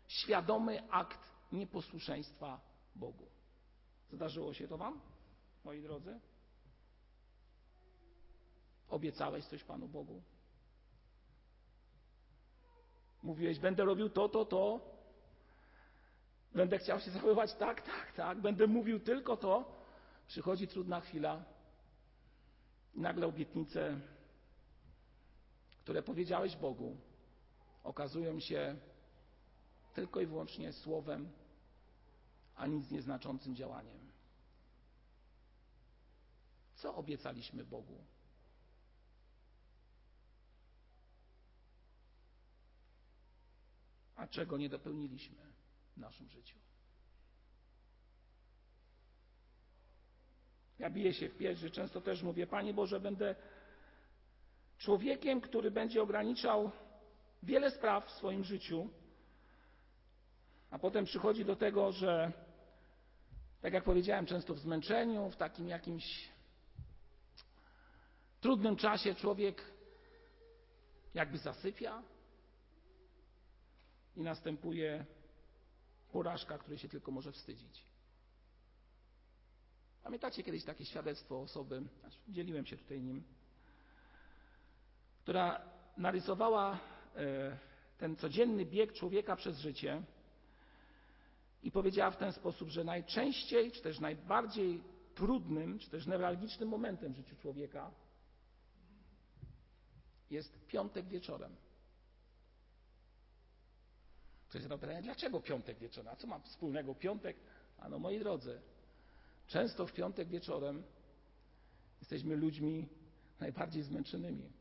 świadomy 0.09 0.91
akt 0.91 1.21
nieposłuszeństwa 1.53 2.61
Bogu. 2.95 3.27
Zdarzyło 4.13 4.55
się 4.55 4.69
to 4.69 4.79
Wam, 4.79 5.01
moi 5.65 5.83
drodzy? 5.83 6.21
Obiecałeś 8.89 9.45
coś 9.45 9.65
Panu 9.65 9.89
Bogu? 9.89 10.23
Mówiłeś, 13.25 13.59
będę 13.59 13.85
robił 13.85 14.09
to, 14.11 14.29
to, 14.29 14.45
to. 14.45 14.81
Będę 16.55 16.79
chciał 16.79 17.01
się 17.01 17.11
zachowywać 17.11 17.55
tak, 17.55 17.83
tak, 17.83 18.13
tak. 18.13 18.41
Będę 18.41 18.67
mówił 18.67 19.01
tylko 19.01 19.37
to. 19.37 19.65
Przychodzi 20.27 20.69
trudna 20.69 21.01
chwila 21.01 21.45
nagle 22.95 23.27
obietnice, 23.27 24.01
które 25.81 26.03
powiedziałeś 26.03 26.57
Bogu, 26.57 26.97
okazują 27.85 28.41
się 28.41 28.77
tylko 29.95 30.21
i 30.21 30.27
wyłącznie 30.27 30.73
słowem, 30.73 31.29
a 32.57 32.67
nic 32.67 32.91
nieznaczącym 32.91 33.57
działaniem. 33.57 33.99
Co 36.75 36.95
obiecaliśmy 36.95 37.65
Bogu? 37.65 38.05
Czego 44.35 44.57
nie 44.57 44.69
dopełniliśmy 44.69 45.37
w 45.97 45.97
naszym 45.97 46.29
życiu? 46.29 46.59
Ja 50.79 50.91
biję 50.91 51.15
się 51.15 51.29
w 51.29 51.37
pierś, 51.37 51.59
że 51.59 51.71
często 51.71 52.01
też 52.01 52.23
mówię, 52.23 52.47
Panie 52.47 52.75
Boże, 52.75 53.01
będę 53.01 53.35
człowiekiem, 54.79 55.41
który 55.41 55.71
będzie 55.71 56.03
ograniczał 56.03 56.71
wiele 57.43 57.71
spraw 57.71 58.07
w 58.07 58.11
swoim 58.11 58.45
życiu, 58.45 58.89
a 60.71 60.79
potem 60.79 61.05
przychodzi 61.05 61.45
do 61.45 61.57
tego, 61.57 61.93
że 61.93 62.33
tak 63.61 63.73
jak 63.73 63.85
powiedziałem, 63.85 64.27
często 64.27 64.55
w 64.55 64.59
zmęczeniu, 64.59 65.31
w 65.31 65.37
takim 65.37 65.69
jakimś 65.69 66.29
trudnym 68.41 68.77
czasie 68.77 69.15
człowiek 69.15 69.65
jakby 71.15 71.39
zasypia 71.39 72.03
i 74.17 74.23
następuje 74.23 75.07
porażka, 76.13 76.59
której 76.59 76.79
się 76.79 76.89
tylko 76.89 77.11
może 77.11 77.33
wstydzić. 77.33 77.85
Pamiętacie 80.03 80.43
kiedyś 80.43 80.65
takie 80.65 80.85
świadectwo 80.85 81.41
osoby, 81.41 81.83
znaczy 82.01 82.19
dzieliłem 82.29 82.67
się 82.67 82.77
tutaj 82.77 83.01
nim, 83.01 83.25
która 85.23 85.61
narysowała 85.97 86.79
e, 87.17 87.59
ten 87.99 88.17
codzienny 88.17 88.67
bieg 88.67 88.93
człowieka 88.93 89.37
przez 89.37 89.59
życie 89.59 90.03
i 91.63 91.71
powiedziała 91.71 92.11
w 92.11 92.17
ten 92.17 92.33
sposób, 92.33 92.69
że 92.69 92.85
najczęściej, 92.85 93.73
czy 93.73 93.83
też 93.83 94.01
najbardziej 94.01 94.83
trudnym, 95.15 95.79
czy 95.79 95.91
też 95.91 96.07
newralgicznym 96.07 96.69
momentem 96.69 97.13
w 97.13 97.17
życiu 97.17 97.37
człowieka 97.37 97.91
jest 100.31 100.67
piątek 100.67 101.07
wieczorem. 101.07 101.57
Ktoś 104.55 104.63
zadał 104.63 104.79
pytanie, 104.79 105.03
dlaczego 105.03 105.41
piątek 105.41 105.79
wieczorem? 105.79 106.13
A 106.13 106.17
co 106.17 106.27
ma 106.27 106.39
wspólnego 106.39 106.95
piątek? 106.95 107.37
A 107.79 107.89
no 107.89 107.99
moi 107.99 108.19
drodzy, 108.19 108.61
często 109.47 109.87
w 109.87 109.93
piątek 109.93 110.29
wieczorem 110.29 110.83
jesteśmy 112.01 112.37
ludźmi 112.37 112.89
najbardziej 113.41 113.83
zmęczonymi. 113.83 114.53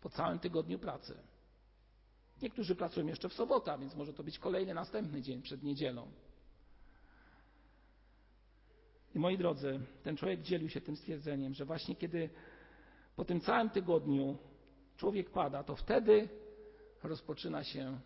Po 0.00 0.10
całym 0.10 0.38
tygodniu 0.38 0.78
pracy. 0.78 1.18
Niektórzy 2.42 2.76
pracują 2.76 3.06
jeszcze 3.06 3.28
w 3.28 3.34
sobotę, 3.34 3.78
więc 3.80 3.94
może 3.94 4.12
to 4.12 4.24
być 4.24 4.38
kolejny, 4.38 4.74
następny 4.74 5.22
dzień 5.22 5.42
przed 5.42 5.62
niedzielą. 5.62 6.10
I 9.14 9.18
moi 9.18 9.38
drodzy, 9.38 9.80
ten 10.02 10.16
człowiek 10.16 10.42
dzielił 10.42 10.68
się 10.68 10.80
tym 10.80 10.96
stwierdzeniem, 10.96 11.54
że 11.54 11.64
właśnie 11.64 11.96
kiedy 11.96 12.30
po 13.16 13.24
tym 13.24 13.40
całym 13.40 13.70
tygodniu 13.70 14.38
człowiek 14.96 15.30
pada, 15.30 15.64
to 15.64 15.76
wtedy 15.76 16.28
rozpoczyna 17.02 17.64
się 17.64 18.00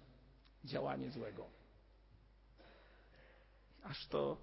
działanie 0.65 1.11
złego. 1.11 1.47
Aż 3.83 4.07
to 4.07 4.37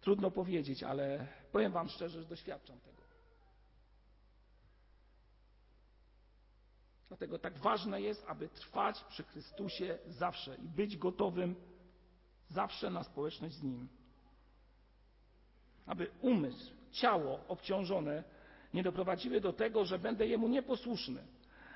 trudno 0.00 0.30
powiedzieć, 0.30 0.82
ale 0.82 1.26
powiem 1.52 1.72
Wam 1.72 1.88
szczerze, 1.88 2.22
że 2.22 2.28
doświadczam 2.28 2.80
tego. 2.80 3.02
Dlatego 7.08 7.38
tak 7.38 7.58
ważne 7.58 8.00
jest, 8.00 8.24
aby 8.28 8.48
trwać 8.48 9.04
przy 9.04 9.22
Chrystusie 9.22 9.98
zawsze 10.08 10.56
i 10.56 10.68
być 10.68 10.96
gotowym 10.96 11.56
zawsze 12.48 12.90
na 12.90 13.04
społeczność 13.04 13.54
z 13.54 13.62
Nim. 13.62 13.88
Aby 15.86 16.10
umysł, 16.20 16.74
ciało 16.92 17.46
obciążone 17.48 18.24
nie 18.74 18.82
doprowadziły 18.82 19.40
do 19.40 19.52
tego, 19.52 19.84
że 19.84 19.98
będę 19.98 20.26
Jemu 20.26 20.48
nieposłuszny. 20.48 21.26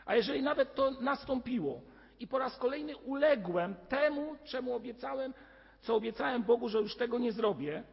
A 0.06 0.14
jeżeli 0.14 0.42
nawet 0.42 0.74
to 0.74 0.90
nastąpiło 0.90 1.82
i 2.20 2.26
po 2.28 2.38
raz 2.38 2.56
kolejny 2.58 2.96
uległem 2.96 3.74
temu, 3.74 4.36
czemu 4.44 4.74
obiecałem, 4.74 5.34
co 5.80 5.94
obiecałem 5.94 6.42
Bogu, 6.42 6.68
że 6.68 6.78
już 6.78 6.96
tego 6.96 7.18
nie 7.18 7.32
zrobię, 7.32 7.84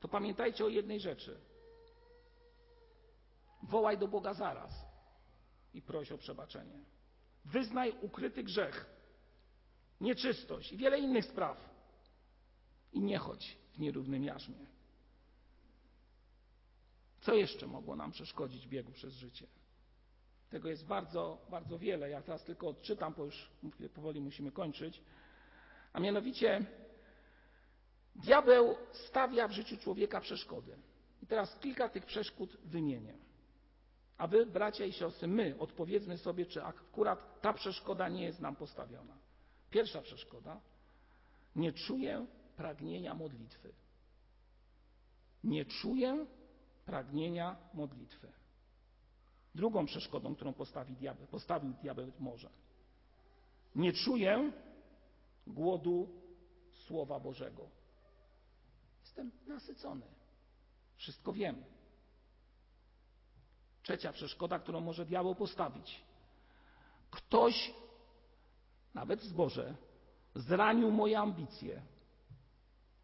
to 0.00 0.08
pamiętajcie 0.08 0.64
o 0.64 0.68
jednej 0.68 1.00
rzeczy. 1.00 1.40
Wołaj 3.62 3.98
do 3.98 4.08
Boga 4.08 4.34
zaraz 4.34 4.86
i 5.74 5.82
proś 5.82 6.12
o 6.12 6.18
przebaczenie. 6.18 6.78
Wyznaj 7.44 7.94
ukryty 8.00 8.42
grzech, 8.42 8.86
nieczystość 10.00 10.72
i 10.72 10.76
wiele 10.76 10.98
innych 10.98 11.24
spraw. 11.24 11.68
I 12.92 13.00
nie 13.00 13.18
chodź 13.18 13.58
w 13.74 13.78
nierównym 13.78 14.24
jarzmie. 14.24 14.66
Co 17.20 17.34
jeszcze 17.34 17.66
mogło 17.66 17.96
nam 17.96 18.10
przeszkodzić 18.10 18.68
biegu 18.68 18.92
przez 18.92 19.14
życie? 19.14 19.46
Tego 20.50 20.68
jest 20.68 20.86
bardzo, 20.86 21.38
bardzo 21.50 21.78
wiele. 21.78 22.10
Ja 22.10 22.22
teraz 22.22 22.44
tylko 22.44 22.68
odczytam, 22.68 23.14
bo 23.14 23.24
już 23.24 23.50
powoli 23.94 24.20
musimy 24.20 24.52
kończyć. 24.52 25.02
A 25.92 26.00
mianowicie 26.00 26.64
diabeł 28.16 28.76
stawia 28.92 29.48
w 29.48 29.52
życiu 29.52 29.76
człowieka 29.76 30.20
przeszkody. 30.20 30.76
I 31.22 31.26
teraz 31.26 31.58
kilka 31.58 31.88
tych 31.88 32.06
przeszkód 32.06 32.56
wymienię. 32.64 33.14
A 34.18 34.26
wy, 34.26 34.46
bracia 34.46 34.84
i 34.84 34.92
siostry, 34.92 35.28
my 35.28 35.54
odpowiedzmy 35.58 36.18
sobie, 36.18 36.46
czy 36.46 36.64
akurat 36.64 37.40
ta 37.40 37.52
przeszkoda 37.52 38.08
nie 38.08 38.24
jest 38.24 38.40
nam 38.40 38.56
postawiona. 38.56 39.18
Pierwsza 39.70 40.02
przeszkoda. 40.02 40.60
Nie 41.56 41.72
czuję 41.72 42.26
pragnienia 42.56 43.14
modlitwy. 43.14 43.72
Nie 45.44 45.64
czuję 45.64 46.26
pragnienia 46.86 47.56
modlitwy. 47.74 48.32
Drugą 49.54 49.86
przeszkodą, 49.86 50.34
którą 50.34 50.52
postawi 50.52 50.96
diabeł, 50.96 51.26
postawił 51.26 51.72
diabeł 51.72 52.12
może. 52.18 52.50
Nie 53.74 53.92
czuję 53.92 54.52
głodu 55.46 56.08
Słowa 56.86 57.20
Bożego. 57.20 57.68
Jestem 59.00 59.30
nasycony. 59.46 60.06
Wszystko 60.96 61.32
wiem. 61.32 61.64
Trzecia 63.82 64.12
przeszkoda, 64.12 64.58
którą 64.58 64.80
może 64.80 65.06
diabeł 65.06 65.34
postawić. 65.34 66.00
Ktoś, 67.10 67.74
nawet 68.94 69.20
w 69.20 69.24
zborze, 69.24 69.76
zranił 70.34 70.90
moje 70.90 71.18
ambicje 71.18 71.82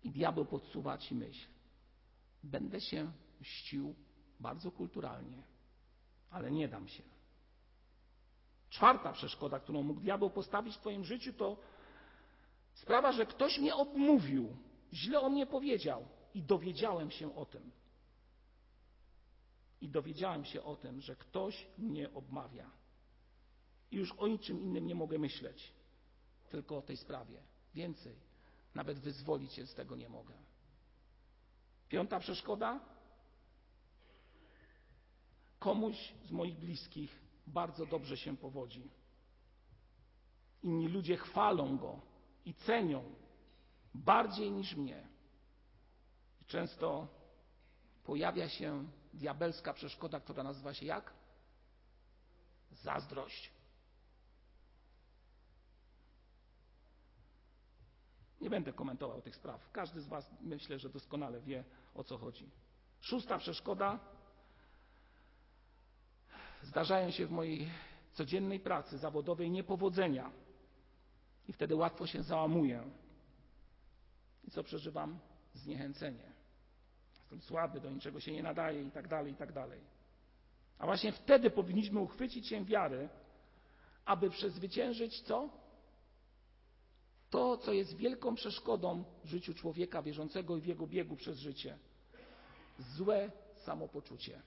i 0.03 0.11
diabeł 0.11 0.45
podsuwa 0.45 0.99
ci 0.99 1.15
myśl. 1.15 1.49
Będę 2.43 2.81
się 2.81 3.13
mścił 3.41 3.95
bardzo 4.41 4.71
kulturalnie, 4.71 5.43
ale 6.35 6.51
nie 6.51 6.69
dam 6.69 6.89
się. 6.89 7.03
Czwarta 8.71 9.13
przeszkoda, 9.13 9.61
którą 9.61 9.83
mógł 9.83 10.01
diabeł 10.01 10.31
postawić 10.31 10.77
w 10.77 10.81
Twoim 10.81 11.05
życiu, 11.05 11.33
to 11.33 11.57
sprawa, 12.75 13.13
że 13.13 13.27
ktoś 13.27 13.59
mnie 13.59 13.75
obmówił, 13.75 14.57
źle 14.93 15.21
o 15.21 15.31
mnie 15.31 15.47
powiedział 15.47 16.05
i 16.35 16.43
dowiedziałem 16.43 17.11
się 17.11 17.37
o 17.37 17.47
tym 17.47 17.71
i 19.81 19.89
dowiedziałem 19.89 20.45
się 20.45 20.63
o 20.63 20.77
tym, 20.77 21.01
że 21.01 21.17
ktoś 21.17 21.67
mnie 21.79 22.15
obmawia. 22.15 22.71
I 23.91 23.97
już 23.97 24.13
o 24.13 24.27
niczym 24.27 24.61
innym 24.61 24.87
nie 24.87 24.95
mogę 24.95 25.19
myśleć, 25.19 25.73
tylko 26.51 26.79
o 26.79 26.83
tej 26.83 26.97
sprawie. 26.97 27.43
Więcej, 27.75 28.17
nawet 28.75 28.99
wyzwolić 28.99 29.53
się 29.53 29.67
z 29.67 29.75
tego 29.75 29.97
nie 29.97 30.09
mogę. 30.09 30.35
Piąta 31.89 32.21
przeszkoda? 32.21 32.81
Komuś 35.65 36.13
z 36.25 36.31
moich 36.31 36.59
bliskich 36.59 37.21
bardzo 37.47 37.87
dobrze 37.87 38.17
się 38.17 38.37
powodzi. 38.37 38.91
Inni 40.63 40.89
ludzie 40.89 41.17
chwalą 41.17 41.79
go 41.79 42.01
i 42.45 42.55
cenią 42.55 43.15
bardziej 43.95 44.51
niż 44.51 44.77
mnie. 44.77 45.09
Często 46.47 47.09
pojawia 48.05 48.49
się 48.49 48.89
diabelska 49.15 49.73
przeszkoda, 49.75 50.21
która 50.21 50.43
nazywa 50.43 50.75
się 50.75 50.87
jak? 50.87 51.13
Zazdrość. 52.73 53.53
Nie 58.41 58.51
będę 58.51 58.73
komentował 58.73 59.23
tych 59.23 59.37
spraw. 59.37 59.71
Każdy 59.73 60.01
z 60.01 60.09
Was 60.09 60.31
myślę, 60.41 60.79
że 60.79 60.89
doskonale 60.89 61.41
wie 61.41 61.65
o 61.95 62.05
co 62.05 62.19
chodzi. 62.19 62.51
Szósta 63.01 63.39
przeszkoda. 63.39 64.14
Zdarzają 66.65 67.11
się 67.11 67.27
w 67.27 67.31
mojej 67.31 67.71
codziennej 68.13 68.61
pracy 68.61 68.99
zawodowej 68.99 69.51
niepowodzenia. 69.51 70.31
I 71.49 71.53
wtedy 71.53 71.75
łatwo 71.75 72.07
się 72.07 72.23
załamuję. 72.23 72.91
I 74.45 74.51
co 74.51 74.65
przeżywam? 74.65 75.19
Zniechęcenie. 75.55 76.33
Jestem 77.15 77.41
słaby, 77.41 77.81
do 77.81 77.91
niczego 77.91 78.21
się 78.21 78.33
nie 78.33 78.43
nadaje 78.43 78.83
i 78.83 78.91
tak 78.91 79.09
dalej, 79.09 79.33
i 79.33 79.37
tak 79.37 79.53
dalej. 79.53 79.81
A 80.79 80.87
właśnie 80.87 81.13
wtedy 81.13 81.51
powinniśmy 81.51 82.01
uchwycić 82.01 82.49
się 82.49 82.65
wiary, 82.65 83.09
aby 84.05 84.31
przezwyciężyć 84.31 85.21
co? 85.21 85.49
To, 87.31 87.57
co 87.57 87.73
jest 87.73 87.97
wielką 87.97 88.35
przeszkodą 88.35 89.05
w 89.25 89.29
życiu 89.29 89.55
człowieka 89.55 90.03
wierzącego 90.03 90.57
i 90.57 90.61
w 90.61 90.67
jego 90.67 90.87
biegu 90.87 91.17
przez 91.17 91.39
życie. 91.39 91.79
Złe 92.79 93.31
samopoczucie. 93.57 94.43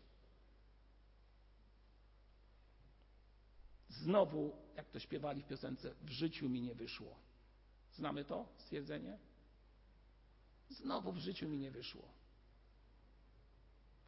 Znowu, 3.97 4.55
jak 4.75 4.89
to 4.89 4.99
śpiewali 4.99 5.43
w 5.43 5.47
piosence, 5.47 5.93
w 6.01 6.09
życiu 6.09 6.49
mi 6.49 6.61
nie 6.61 6.75
wyszło. 6.75 7.15
Znamy 7.93 8.25
to 8.25 8.45
stwierdzenie? 8.57 9.17
Znowu 10.69 11.11
w 11.11 11.17
życiu 11.17 11.49
mi 11.49 11.57
nie 11.57 11.71
wyszło. 11.71 12.01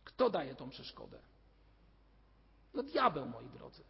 Kto 0.04 0.30
daje 0.30 0.56
tą 0.56 0.70
przeszkodę? 0.70 1.20
No 2.74 2.84
diabeł, 2.84 3.26
moi 3.30 3.50
drodzy, 3.50 3.84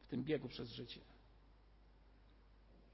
w 0.00 0.06
tym 0.06 0.24
biegu 0.24 0.48
przez 0.48 0.70
życie. 0.70 1.00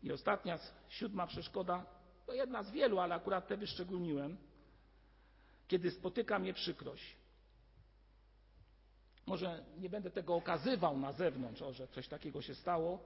I 0.03 0.13
ostatnia, 0.13 0.59
siódma 0.89 1.27
przeszkoda, 1.27 1.87
to 2.27 2.33
jedna 2.33 2.63
z 2.63 2.71
wielu, 2.71 2.99
ale 2.99 3.15
akurat 3.15 3.49
te 3.49 3.57
wyszczególniłem, 3.57 4.37
kiedy 5.69 5.91
spotyka 5.91 6.39
mnie 6.39 6.55
przykrość. 6.55 7.20
Może 9.27 9.65
nie 9.79 9.89
będę 9.89 10.11
tego 10.11 10.35
okazywał 10.35 10.99
na 10.99 11.13
zewnątrz, 11.13 11.63
że 11.71 11.89
coś 11.89 12.09
takiego 12.09 12.43
się 12.43 12.55
stało, 12.55 12.99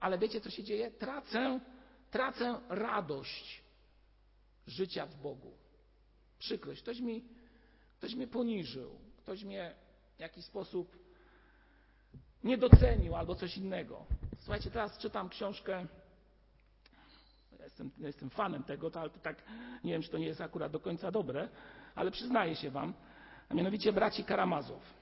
ale 0.00 0.18
wiecie, 0.18 0.40
co 0.40 0.50
się 0.50 0.64
dzieje? 0.64 0.90
Tracę, 0.90 1.60
tracę 2.10 2.60
radość 2.68 3.62
życia 4.66 5.06
w 5.06 5.14
Bogu. 5.14 5.52
Przykrość. 6.38 6.82
Ktoś 6.82 7.00
mi, 7.00 7.24
ktoś 7.98 8.14
mnie 8.14 8.26
poniżył, 8.26 8.90
ktoś 9.16 9.44
mnie 9.44 9.74
w 10.16 10.20
jakiś 10.20 10.44
sposób 10.44 10.96
nie 12.44 12.58
docenił 12.58 13.16
albo 13.16 13.34
coś 13.34 13.56
innego. 13.56 14.06
Słuchajcie, 14.38 14.70
teraz 14.70 14.98
czytam 14.98 15.28
książkę. 15.28 15.86
Jestem, 17.60 17.90
jestem 17.98 18.30
fanem 18.30 18.64
tego, 18.64 18.90
to, 18.90 19.00
ale 19.00 19.10
to 19.10 19.18
tak 19.18 19.42
nie 19.84 19.92
wiem, 19.92 20.02
czy 20.02 20.08
to 20.08 20.18
nie 20.18 20.26
jest 20.26 20.40
akurat 20.40 20.72
do 20.72 20.80
końca 20.80 21.10
dobre, 21.10 21.48
ale 21.94 22.10
przyznaję 22.10 22.56
się 22.56 22.70
Wam, 22.70 22.94
a 23.48 23.54
mianowicie 23.54 23.92
braci 23.92 24.24
Karamazow. 24.24 24.99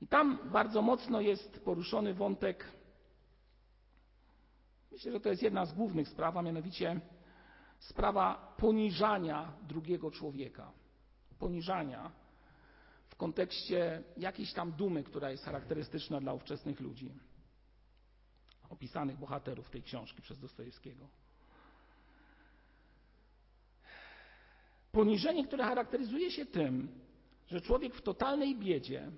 I 0.00 0.06
tam 0.06 0.38
bardzo 0.52 0.82
mocno 0.82 1.20
jest 1.20 1.64
poruszony 1.64 2.14
wątek, 2.14 2.64
myślę, 4.92 5.12
że 5.12 5.20
to 5.20 5.28
jest 5.28 5.42
jedna 5.42 5.66
z 5.66 5.72
głównych 5.72 6.08
spraw, 6.08 6.36
a 6.36 6.42
mianowicie 6.42 7.00
sprawa 7.78 8.54
poniżania 8.56 9.52
drugiego 9.68 10.10
człowieka. 10.10 10.72
Poniżania 11.38 12.10
w 13.08 13.16
kontekście 13.16 14.02
jakiejś 14.16 14.52
tam 14.52 14.72
dumy, 14.72 15.04
która 15.04 15.30
jest 15.30 15.44
charakterystyczna 15.44 16.20
dla 16.20 16.32
ówczesnych 16.32 16.80
ludzi, 16.80 17.12
opisanych 18.70 19.18
bohaterów 19.18 19.70
tej 19.70 19.82
książki 19.82 20.22
przez 20.22 20.38
Dostojewskiego. 20.38 21.08
Poniżenie, 24.92 25.46
które 25.46 25.64
charakteryzuje 25.64 26.30
się 26.30 26.46
tym, 26.46 26.88
że 27.46 27.60
człowiek 27.60 27.94
w 27.94 28.02
totalnej 28.02 28.56
biedzie 28.56 29.10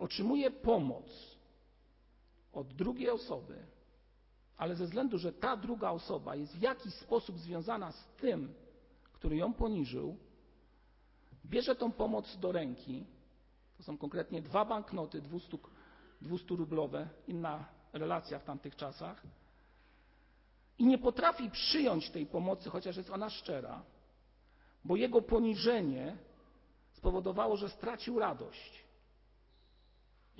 otrzymuje 0.00 0.50
pomoc 0.50 1.06
od 2.52 2.72
drugiej 2.74 3.10
osoby, 3.10 3.58
ale 4.56 4.76
ze 4.76 4.84
względu, 4.84 5.18
że 5.18 5.32
ta 5.32 5.56
druga 5.56 5.90
osoba 5.90 6.36
jest 6.36 6.56
w 6.56 6.62
jakiś 6.62 6.94
sposób 6.94 7.38
związana 7.38 7.92
z 7.92 8.04
tym, 8.20 8.54
który 9.12 9.36
ją 9.36 9.54
poniżył, 9.54 10.16
bierze 11.46 11.76
tą 11.76 11.92
pomoc 11.92 12.36
do 12.36 12.52
ręki. 12.52 13.04
To 13.76 13.82
są 13.82 13.98
konkretnie 13.98 14.42
dwa 14.42 14.64
banknoty 14.64 15.20
200, 15.20 15.58
200 16.20 16.54
rublowe, 16.54 17.08
inna 17.28 17.64
relacja 17.92 18.38
w 18.38 18.44
tamtych 18.44 18.76
czasach. 18.76 19.22
I 20.78 20.86
nie 20.86 20.98
potrafi 20.98 21.50
przyjąć 21.50 22.10
tej 22.10 22.26
pomocy, 22.26 22.70
chociaż 22.70 22.96
jest 22.96 23.10
ona 23.10 23.30
szczera, 23.30 23.82
bo 24.84 24.96
jego 24.96 25.22
poniżenie 25.22 26.16
spowodowało, 26.92 27.56
że 27.56 27.68
stracił 27.68 28.18
radość. 28.18 28.89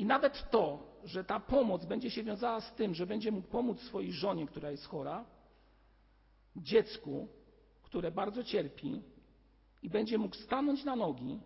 I 0.00 0.04
nawet 0.04 0.50
to, 0.50 0.78
że 1.04 1.24
ta 1.24 1.40
pomoc 1.40 1.84
będzie 1.84 2.10
się 2.10 2.22
wiązała 2.22 2.60
z 2.60 2.74
tym, 2.74 2.94
że 2.94 3.06
będzie 3.06 3.32
mógł 3.32 3.48
pomóc 3.48 3.80
swojej 3.80 4.12
żonie, 4.12 4.46
która 4.46 4.70
jest 4.70 4.86
chora, 4.86 5.24
dziecku, 6.56 7.28
które 7.82 8.10
bardzo 8.10 8.44
cierpi 8.44 9.02
i 9.82 9.90
będzie 9.90 10.18
mógł 10.18 10.36
stanąć 10.36 10.84
na 10.84 10.96
nogi, 10.96 11.40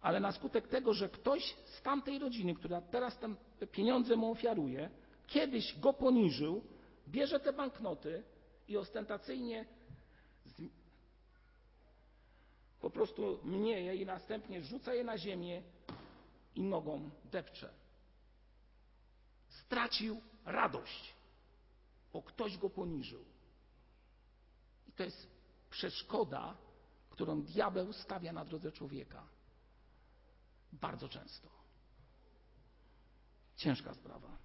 ale 0.00 0.20
na 0.20 0.32
skutek 0.32 0.68
tego, 0.68 0.94
że 0.94 1.08
ktoś 1.08 1.56
z 1.64 1.82
tamtej 1.82 2.18
rodziny, 2.18 2.54
która 2.54 2.80
teraz 2.80 3.18
te 3.58 3.66
pieniądze 3.66 4.16
mu 4.16 4.30
ofiaruje, 4.30 4.90
kiedyś 5.26 5.78
go 5.78 5.92
poniżył, 5.92 6.62
bierze 7.08 7.40
te 7.40 7.52
banknoty 7.52 8.22
i 8.68 8.76
ostentacyjnie 8.76 9.64
po 12.80 12.90
prostu 12.90 13.38
mnieje 13.44 13.94
i 13.94 14.06
następnie 14.06 14.62
rzuca 14.62 14.94
je 14.94 15.04
na 15.04 15.18
ziemię 15.18 15.62
i 16.54 16.62
nogą 16.62 17.10
depcze. 17.24 17.70
Stracił 19.48 20.20
radość, 20.44 21.14
bo 22.12 22.22
ktoś 22.22 22.58
go 22.58 22.70
poniżył. 22.70 23.24
I 24.88 24.92
to 24.92 25.02
jest 25.02 25.26
przeszkoda, 25.70 26.56
którą 27.10 27.42
diabeł 27.42 27.92
stawia 27.92 28.32
na 28.32 28.44
drodze 28.44 28.72
człowieka. 28.72 29.26
Bardzo 30.72 31.08
często. 31.08 31.48
Ciężka 33.56 33.94
sprawa. 33.94 34.36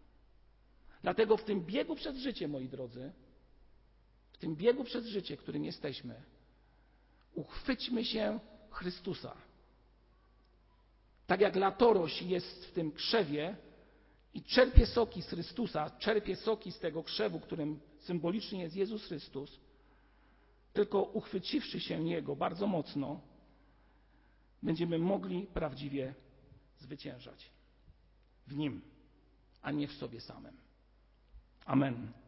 Dlatego 1.01 1.37
w 1.37 1.43
tym 1.43 1.65
biegu 1.65 1.95
przez 1.95 2.17
życie, 2.17 2.47
moi 2.47 2.69
drodzy, 2.69 3.11
w 4.31 4.37
tym 4.37 4.55
biegu 4.55 4.83
przez 4.83 5.05
życie, 5.05 5.37
którym 5.37 5.65
jesteśmy, 5.65 6.23
uchwyćmy 7.33 8.05
się 8.05 8.39
Chrystusa. 8.71 9.35
Tak 11.27 11.41
jak 11.41 11.55
latoroś 11.55 12.21
jest 12.21 12.65
w 12.65 12.71
tym 12.71 12.91
krzewie 12.91 13.55
i 14.33 14.43
czerpie 14.43 14.85
soki 14.85 15.21
z 15.21 15.27
Chrystusa, 15.27 15.89
czerpie 15.89 16.35
soki 16.35 16.71
z 16.71 16.79
tego 16.79 17.03
krzewu, 17.03 17.39
którym 17.39 17.79
symbolicznie 17.99 18.61
jest 18.63 18.75
Jezus 18.75 19.05
Chrystus, 19.05 19.59
tylko 20.73 21.01
uchwyciwszy 21.03 21.79
się 21.79 22.03
Niego 22.03 22.35
bardzo 22.35 22.67
mocno, 22.67 23.21
będziemy 24.63 24.99
mogli 24.99 25.47
prawdziwie 25.47 26.13
zwyciężać 26.77 27.51
w 28.47 28.55
Nim, 28.55 28.81
a 29.61 29.71
nie 29.71 29.87
w 29.87 29.93
sobie 29.93 30.21
samym. 30.21 30.57
Amen. 31.65 32.24